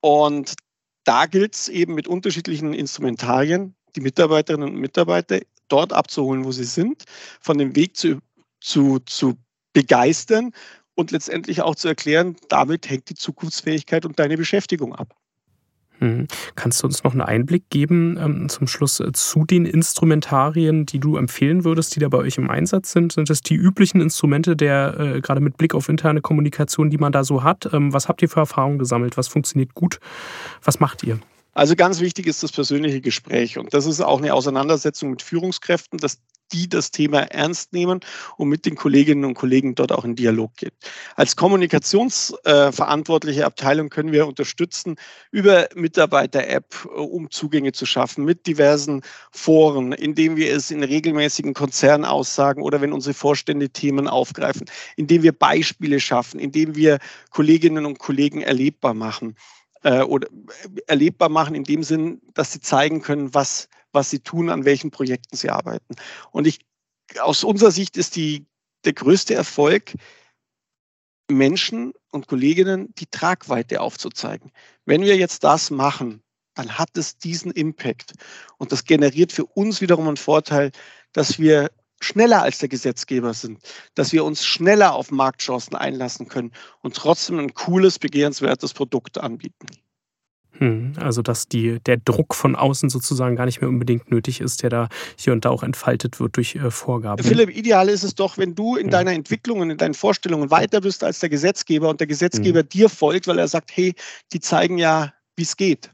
Und 0.00 0.54
da 1.04 1.26
gilt 1.26 1.54
es 1.54 1.68
eben 1.68 1.94
mit 1.94 2.08
unterschiedlichen 2.08 2.74
Instrumentarien, 2.74 3.74
die 3.94 4.00
Mitarbeiterinnen 4.00 4.68
und 4.68 4.76
Mitarbeiter 4.76 5.40
dort 5.68 5.92
abzuholen, 5.92 6.44
wo 6.44 6.50
sie 6.50 6.64
sind, 6.64 7.04
von 7.40 7.58
dem 7.58 7.76
Weg 7.76 7.96
zu, 7.96 8.18
zu, 8.60 8.98
zu 9.00 9.36
begeistern 9.72 10.52
und 10.94 11.10
letztendlich 11.10 11.62
auch 11.62 11.74
zu 11.74 11.88
erklären, 11.88 12.36
damit 12.48 12.88
hängt 12.90 13.08
die 13.10 13.14
Zukunftsfähigkeit 13.14 14.04
und 14.04 14.18
deine 14.18 14.36
Beschäftigung 14.36 14.94
ab. 14.94 15.14
Mhm. 16.00 16.26
Kannst 16.54 16.82
du 16.82 16.86
uns 16.86 17.04
noch 17.04 17.12
einen 17.12 17.20
Einblick 17.20 17.68
geben 17.68 18.18
ähm, 18.18 18.48
zum 18.48 18.66
Schluss 18.66 19.00
äh, 19.00 19.12
zu 19.12 19.44
den 19.44 19.66
Instrumentarien, 19.66 20.86
die 20.86 20.98
du 20.98 21.16
empfehlen 21.16 21.64
würdest, 21.64 21.94
die 21.94 22.00
da 22.00 22.08
bei 22.08 22.18
euch 22.18 22.38
im 22.38 22.50
Einsatz 22.50 22.92
sind? 22.92 23.12
Sind 23.12 23.28
das 23.28 23.42
die 23.42 23.54
üblichen 23.54 24.00
Instrumente 24.00 24.56
der, 24.56 24.98
äh, 24.98 25.20
gerade 25.20 25.40
mit 25.40 25.58
Blick 25.58 25.74
auf 25.74 25.88
interne 25.88 26.22
Kommunikation, 26.22 26.90
die 26.90 26.98
man 26.98 27.12
da 27.12 27.22
so 27.22 27.44
hat? 27.44 27.68
Ähm, 27.72 27.92
was 27.92 28.08
habt 28.08 28.22
ihr 28.22 28.28
für 28.28 28.40
Erfahrungen 28.40 28.78
gesammelt? 28.78 29.16
Was 29.18 29.28
funktioniert 29.28 29.74
gut? 29.74 30.00
Was 30.64 30.80
macht 30.80 31.02
ihr? 31.02 31.18
Also 31.52 31.76
ganz 31.76 32.00
wichtig 32.00 32.26
ist 32.26 32.42
das 32.42 32.52
persönliche 32.52 33.00
Gespräch 33.00 33.58
und 33.58 33.74
das 33.74 33.84
ist 33.84 34.00
auch 34.00 34.18
eine 34.18 34.32
Auseinandersetzung 34.32 35.10
mit 35.10 35.20
Führungskräften, 35.20 35.98
dass 35.98 36.18
die 36.52 36.68
das 36.68 36.90
Thema 36.90 37.20
ernst 37.20 37.72
nehmen 37.72 38.00
und 38.36 38.48
mit 38.48 38.66
den 38.66 38.76
Kolleginnen 38.76 39.24
und 39.24 39.32
Kollegen 39.34 39.74
dort 39.74 39.92
auch 39.92 40.04
in 40.04 40.16
Dialog 40.16 40.54
geht. 40.56 40.74
Als 41.16 41.36
kommunikationsverantwortliche 41.36 43.46
Abteilung 43.46 43.88
können 43.88 44.12
wir 44.12 44.26
unterstützen 44.26 44.96
über 45.30 45.68
Mitarbeiter-App, 45.74 46.74
äh, 46.84 46.88
um 46.88 47.30
Zugänge 47.30 47.72
zu 47.72 47.86
schaffen 47.86 48.24
mit 48.24 48.46
diversen 48.46 49.02
Foren, 49.30 49.92
indem 49.92 50.36
wir 50.36 50.54
es 50.54 50.70
in 50.70 50.82
regelmäßigen 50.82 51.54
Konzernaussagen 51.54 52.62
oder 52.62 52.80
wenn 52.80 52.92
unsere 52.92 53.14
Vorstände 53.14 53.70
Themen 53.70 54.08
aufgreifen, 54.08 54.66
indem 54.96 55.22
wir 55.22 55.32
Beispiele 55.32 56.00
schaffen, 56.00 56.40
indem 56.40 56.74
wir 56.74 56.98
Kolleginnen 57.30 57.86
und 57.86 57.98
Kollegen 57.98 58.42
erlebbar 58.42 58.94
machen 58.94 59.36
äh, 59.82 60.02
oder 60.02 60.28
äh, 60.28 60.80
erlebbar 60.86 61.28
machen 61.28 61.54
in 61.54 61.64
dem 61.64 61.82
Sinn, 61.82 62.20
dass 62.34 62.52
sie 62.52 62.60
zeigen 62.60 63.02
können, 63.02 63.34
was, 63.34 63.68
was 63.92 64.10
sie 64.10 64.20
tun, 64.20 64.50
an 64.50 64.64
welchen 64.64 64.90
Projekten 64.90 65.36
sie 65.36 65.50
arbeiten. 65.50 65.96
Und 66.30 66.46
ich, 66.46 66.60
aus 67.20 67.44
unserer 67.44 67.70
Sicht 67.70 67.96
ist 67.96 68.16
die, 68.16 68.46
der 68.84 68.92
größte 68.92 69.34
Erfolg, 69.34 69.94
Menschen 71.30 71.92
und 72.10 72.26
Kolleginnen 72.26 72.92
die 72.96 73.06
Tragweite 73.06 73.80
aufzuzeigen. 73.80 74.52
Wenn 74.84 75.02
wir 75.02 75.16
jetzt 75.16 75.44
das 75.44 75.70
machen, 75.70 76.22
dann 76.54 76.78
hat 76.78 76.96
es 76.96 77.16
diesen 77.16 77.52
Impact. 77.52 78.14
Und 78.58 78.72
das 78.72 78.84
generiert 78.84 79.32
für 79.32 79.46
uns 79.46 79.80
wiederum 79.80 80.08
einen 80.08 80.16
Vorteil, 80.16 80.72
dass 81.12 81.38
wir 81.38 81.70
schneller 82.00 82.42
als 82.42 82.58
der 82.58 82.68
Gesetzgeber 82.68 83.34
sind, 83.34 83.60
dass 83.94 84.12
wir 84.12 84.24
uns 84.24 84.44
schneller 84.44 84.94
auf 84.94 85.10
Marktchancen 85.10 85.76
einlassen 85.76 86.28
können 86.28 86.52
und 86.80 86.96
trotzdem 86.96 87.38
ein 87.38 87.54
cooles, 87.54 87.98
begehrenswertes 87.98 88.72
Produkt 88.72 89.18
anbieten. 89.18 89.66
Hm, 90.60 90.92
also, 90.96 91.22
dass 91.22 91.48
die, 91.48 91.80
der 91.80 91.96
Druck 91.96 92.34
von 92.34 92.54
außen 92.54 92.90
sozusagen 92.90 93.34
gar 93.34 93.46
nicht 93.46 93.62
mehr 93.62 93.68
unbedingt 93.70 94.10
nötig 94.10 94.42
ist, 94.42 94.62
der 94.62 94.68
da 94.68 94.88
hier 95.16 95.32
und 95.32 95.46
da 95.46 95.50
auch 95.50 95.62
entfaltet 95.62 96.20
wird 96.20 96.36
durch 96.36 96.54
äh, 96.54 96.70
Vorgaben. 96.70 97.24
Philipp, 97.24 97.56
ideal 97.56 97.88
ist 97.88 98.02
es 98.02 98.14
doch, 98.14 98.36
wenn 98.36 98.54
du 98.54 98.76
in 98.76 98.86
ja. 98.86 98.90
deiner 98.92 99.12
Entwicklung 99.12 99.60
und 99.60 99.70
in 99.70 99.78
deinen 99.78 99.94
Vorstellungen 99.94 100.50
weiter 100.50 100.82
bist 100.82 101.02
als 101.02 101.20
der 101.20 101.30
Gesetzgeber 101.30 101.88
und 101.88 102.00
der 102.00 102.06
Gesetzgeber 102.06 102.62
mhm. 102.62 102.68
dir 102.68 102.88
folgt, 102.90 103.26
weil 103.26 103.38
er 103.38 103.48
sagt, 103.48 103.70
hey, 103.74 103.94
die 104.34 104.40
zeigen 104.40 104.76
ja, 104.76 105.14
wie 105.36 105.42
es 105.44 105.56
geht. 105.56 105.90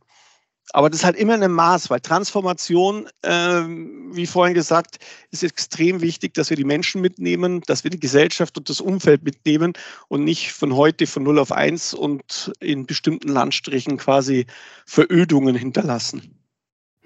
Aber 0.72 0.90
das 0.90 1.00
ist 1.00 1.04
halt 1.04 1.16
immer 1.16 1.34
ein 1.34 1.50
Maß, 1.50 1.90
weil 1.90 2.00
Transformation, 2.00 3.08
ähm, 3.22 4.10
wie 4.12 4.26
vorhin 4.26 4.54
gesagt, 4.54 4.98
ist 5.30 5.44
extrem 5.44 6.00
wichtig, 6.00 6.34
dass 6.34 6.50
wir 6.50 6.56
die 6.56 6.64
Menschen 6.64 7.00
mitnehmen, 7.00 7.60
dass 7.66 7.84
wir 7.84 7.90
die 7.90 8.00
Gesellschaft 8.00 8.58
und 8.58 8.68
das 8.68 8.80
Umfeld 8.80 9.22
mitnehmen 9.22 9.74
und 10.08 10.24
nicht 10.24 10.52
von 10.52 10.74
heute 10.74 11.06
von 11.06 11.22
0 11.22 11.38
auf 11.38 11.52
1 11.52 11.94
und 11.94 12.52
in 12.60 12.86
bestimmten 12.86 13.28
Landstrichen 13.28 13.96
quasi 13.96 14.46
Verödungen 14.86 15.54
hinterlassen. 15.54 16.35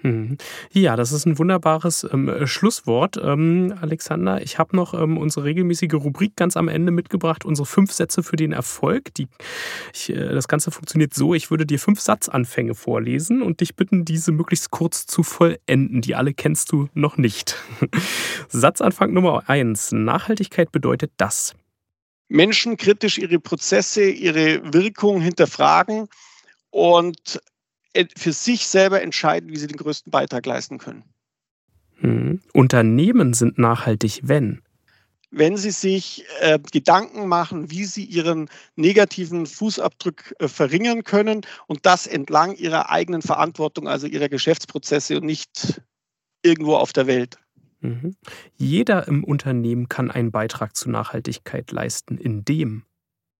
Mhm. 0.03 0.37
Ja, 0.71 0.95
das 0.95 1.11
ist 1.11 1.25
ein 1.25 1.37
wunderbares 1.37 2.07
ähm, 2.11 2.47
Schlusswort. 2.47 3.17
Ähm, 3.21 3.73
Alexander, 3.81 4.41
ich 4.41 4.57
habe 4.57 4.75
noch 4.75 4.93
ähm, 4.93 5.17
unsere 5.17 5.45
regelmäßige 5.45 5.93
Rubrik 5.93 6.35
ganz 6.35 6.57
am 6.57 6.67
Ende 6.67 6.91
mitgebracht, 6.91 7.45
unsere 7.45 7.65
fünf 7.65 7.91
Sätze 7.91 8.23
für 8.23 8.35
den 8.35 8.51
Erfolg. 8.51 9.13
Die, 9.15 9.27
ich, 9.93 10.09
äh, 10.09 10.33
das 10.33 10.47
Ganze 10.47 10.71
funktioniert 10.71 11.13
so, 11.13 11.33
ich 11.33 11.51
würde 11.51 11.65
dir 11.65 11.79
fünf 11.79 11.99
Satzanfänge 11.99 12.75
vorlesen 12.75 13.41
und 13.41 13.61
dich 13.61 13.75
bitten, 13.75 14.05
diese 14.05 14.31
möglichst 14.31 14.71
kurz 14.71 15.05
zu 15.05 15.23
vollenden. 15.23 16.01
Die 16.01 16.15
alle 16.15 16.33
kennst 16.33 16.71
du 16.71 16.89
noch 16.93 17.17
nicht. 17.17 17.57
Satzanfang 18.49 19.13
Nummer 19.13 19.49
eins. 19.49 19.91
Nachhaltigkeit 19.91 20.71
bedeutet 20.71 21.11
das. 21.17 21.55
Menschen 22.27 22.77
kritisch 22.77 23.17
ihre 23.17 23.39
Prozesse, 23.39 24.09
ihre 24.09 24.73
Wirkung 24.73 25.19
hinterfragen 25.19 26.07
und 26.69 27.41
für 28.17 28.33
sich 28.33 28.67
selber 28.67 29.01
entscheiden, 29.01 29.49
wie 29.49 29.57
sie 29.57 29.67
den 29.67 29.77
größten 29.77 30.11
Beitrag 30.11 30.45
leisten 30.45 30.77
können. 30.77 31.03
Hm. 31.99 32.41
Unternehmen 32.53 33.33
sind 33.33 33.57
nachhaltig, 33.57 34.21
wenn? 34.23 34.61
Wenn 35.29 35.55
sie 35.55 35.71
sich 35.71 36.25
äh, 36.41 36.59
Gedanken 36.71 37.27
machen, 37.27 37.71
wie 37.71 37.85
sie 37.85 38.03
ihren 38.03 38.49
negativen 38.75 39.45
Fußabdruck 39.45 40.33
äh, 40.39 40.47
verringern 40.47 41.03
können 41.03 41.41
und 41.67 41.85
das 41.85 42.05
entlang 42.07 42.55
ihrer 42.55 42.89
eigenen 42.89 43.21
Verantwortung, 43.21 43.87
also 43.87 44.07
ihrer 44.07 44.27
Geschäftsprozesse 44.27 45.17
und 45.17 45.25
nicht 45.25 45.81
irgendwo 46.43 46.75
auf 46.75 46.91
der 46.91 47.07
Welt. 47.07 47.37
Mhm. 47.79 48.15
Jeder 48.57 49.07
im 49.07 49.23
Unternehmen 49.23 49.89
kann 49.89 50.11
einen 50.11 50.31
Beitrag 50.31 50.75
zur 50.75 50.91
Nachhaltigkeit 50.91 51.71
leisten, 51.71 52.17
indem 52.17 52.83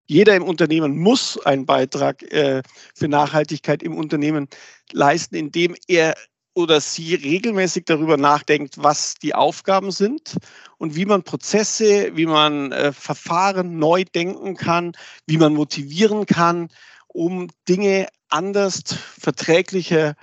jeder 0.08 0.36
im 0.36 0.44
Unternehmen 0.44 0.98
muss 0.98 1.38
einen 1.38 1.66
Beitrag 1.66 2.22
äh, 2.32 2.62
für 2.96 3.08
Nachhaltigkeit 3.08 3.84
im 3.84 3.96
Unternehmen 3.96 4.48
leisten, 4.92 5.36
indem 5.36 5.76
er 5.88 6.16
oder 6.54 6.82
sie 6.82 7.16
regelmäßig 7.16 7.86
darüber 7.86 8.18
nachdenkt, 8.18 8.76
was 8.78 9.16
die 9.16 9.34
Aufgaben 9.34 9.92
sind 9.92 10.36
und 10.78 10.96
wie 10.96 11.06
man 11.06 11.24
Prozesse, 11.24 12.12
wie 12.16 12.26
man 12.26 12.72
äh, 12.72 12.92
Verfahren 12.92 13.78
neu 13.78 14.04
denken 14.04 14.56
kann, 14.56 14.92
wie 15.28 15.38
man 15.38 15.54
motivieren 15.54 16.26
kann, 16.26 16.68
um 17.08 17.48
Dinge 17.70 18.08
anders, 18.30 18.84
verträglicher, 19.18 20.16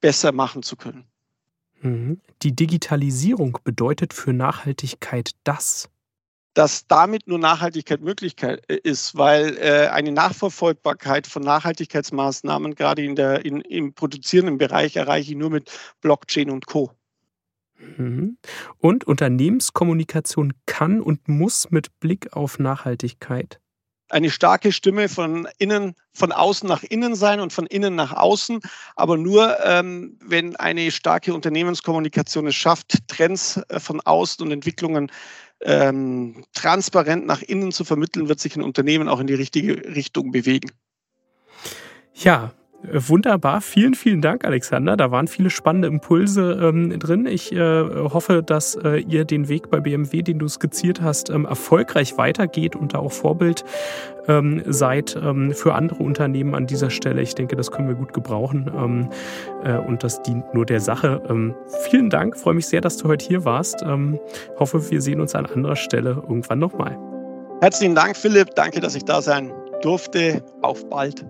besser 0.00 0.32
machen 0.32 0.62
zu 0.62 0.76
können. 0.76 1.04
Mhm. 1.80 2.20
Die 2.42 2.54
Digitalisierung 2.54 3.58
bedeutet 3.64 4.12
für 4.12 4.32
Nachhaltigkeit 4.32 5.32
das 5.44 5.88
dass 6.56 6.86
damit 6.86 7.28
nur 7.28 7.38
Nachhaltigkeit 7.38 8.00
möglich 8.00 8.34
äh, 8.42 8.56
ist, 8.82 9.14
weil 9.14 9.58
äh, 9.58 9.88
eine 9.88 10.10
Nachverfolgbarkeit 10.10 11.26
von 11.26 11.42
Nachhaltigkeitsmaßnahmen 11.42 12.74
gerade 12.74 13.04
in 13.04 13.14
der, 13.14 13.44
in, 13.44 13.60
im 13.60 13.92
produzierenden 13.92 14.56
Bereich 14.56 14.96
erreiche 14.96 15.32
ich 15.32 15.36
nur 15.36 15.50
mit 15.50 15.70
Blockchain 16.00 16.48
und 16.48 16.66
Co. 16.66 16.92
Mhm. 17.78 18.38
Und 18.78 19.04
Unternehmenskommunikation 19.04 20.54
kann 20.64 21.02
und 21.02 21.28
muss 21.28 21.70
mit 21.70 22.00
Blick 22.00 22.32
auf 22.32 22.58
Nachhaltigkeit 22.58 23.60
eine 24.16 24.30
starke 24.30 24.72
Stimme 24.72 25.10
von 25.10 25.46
innen, 25.58 25.94
von 26.14 26.32
außen 26.32 26.66
nach 26.66 26.82
innen 26.82 27.14
sein 27.14 27.38
und 27.38 27.52
von 27.52 27.66
innen 27.66 27.94
nach 27.94 28.14
außen, 28.14 28.60
aber 28.96 29.18
nur, 29.18 29.58
ähm, 29.62 30.18
wenn 30.24 30.56
eine 30.56 30.90
starke 30.90 31.34
Unternehmenskommunikation 31.34 32.46
es 32.46 32.54
schafft, 32.54 33.06
Trends 33.08 33.60
äh, 33.68 33.78
von 33.78 34.00
außen 34.00 34.42
und 34.42 34.52
Entwicklungen 34.52 35.12
ähm, 35.60 36.44
transparent 36.54 37.26
nach 37.26 37.42
innen 37.42 37.72
zu 37.72 37.84
vermitteln, 37.84 38.28
wird 38.28 38.40
sich 38.40 38.56
ein 38.56 38.62
Unternehmen 38.62 39.08
auch 39.08 39.20
in 39.20 39.26
die 39.26 39.34
richtige 39.34 39.94
Richtung 39.94 40.32
bewegen. 40.32 40.70
Ja, 42.14 42.54
Wunderbar, 42.92 43.60
vielen, 43.60 43.94
vielen 43.94 44.20
Dank, 44.20 44.44
Alexander. 44.44 44.96
Da 44.96 45.10
waren 45.10 45.28
viele 45.28 45.50
spannende 45.50 45.88
Impulse 45.88 46.58
ähm, 46.62 46.98
drin. 46.98 47.26
Ich 47.26 47.52
äh, 47.52 47.58
hoffe, 47.58 48.42
dass 48.42 48.76
äh, 48.76 48.98
ihr 49.00 49.24
den 49.24 49.48
Weg 49.48 49.70
bei 49.70 49.80
BMW, 49.80 50.22
den 50.22 50.38
du 50.38 50.48
skizziert 50.48 51.00
hast, 51.02 51.30
ähm, 51.30 51.44
erfolgreich 51.44 52.16
weitergeht 52.16 52.76
und 52.76 52.94
da 52.94 52.98
auch 52.98 53.12
Vorbild 53.12 53.64
ähm, 54.28 54.62
seid 54.66 55.16
ähm, 55.20 55.52
für 55.52 55.74
andere 55.74 56.02
Unternehmen 56.02 56.54
an 56.54 56.66
dieser 56.66 56.90
Stelle. 56.90 57.22
Ich 57.22 57.34
denke, 57.34 57.56
das 57.56 57.70
können 57.70 57.88
wir 57.88 57.96
gut 57.96 58.12
gebrauchen 58.12 58.70
ähm, 58.76 59.10
äh, 59.64 59.78
und 59.78 60.04
das 60.04 60.22
dient 60.22 60.54
nur 60.54 60.66
der 60.66 60.80
Sache. 60.80 61.22
Ähm, 61.28 61.54
vielen 61.88 62.10
Dank, 62.10 62.36
freue 62.36 62.54
mich 62.54 62.66
sehr, 62.66 62.80
dass 62.80 62.96
du 62.96 63.08
heute 63.08 63.26
hier 63.26 63.44
warst. 63.44 63.84
hoffe, 64.58 64.90
wir 64.90 65.02
sehen 65.02 65.20
uns 65.20 65.34
an 65.34 65.46
anderer 65.46 65.76
Stelle 65.76 66.22
irgendwann 66.28 66.58
nochmal. 66.58 66.98
Herzlichen 67.60 67.94
Dank, 67.94 68.16
Philipp. 68.16 68.54
Danke, 68.54 68.80
dass 68.80 68.94
ich 68.94 69.04
da 69.04 69.22
sein 69.22 69.52
durfte. 69.82 70.42
Auf 70.62 70.88
bald. 70.88 71.24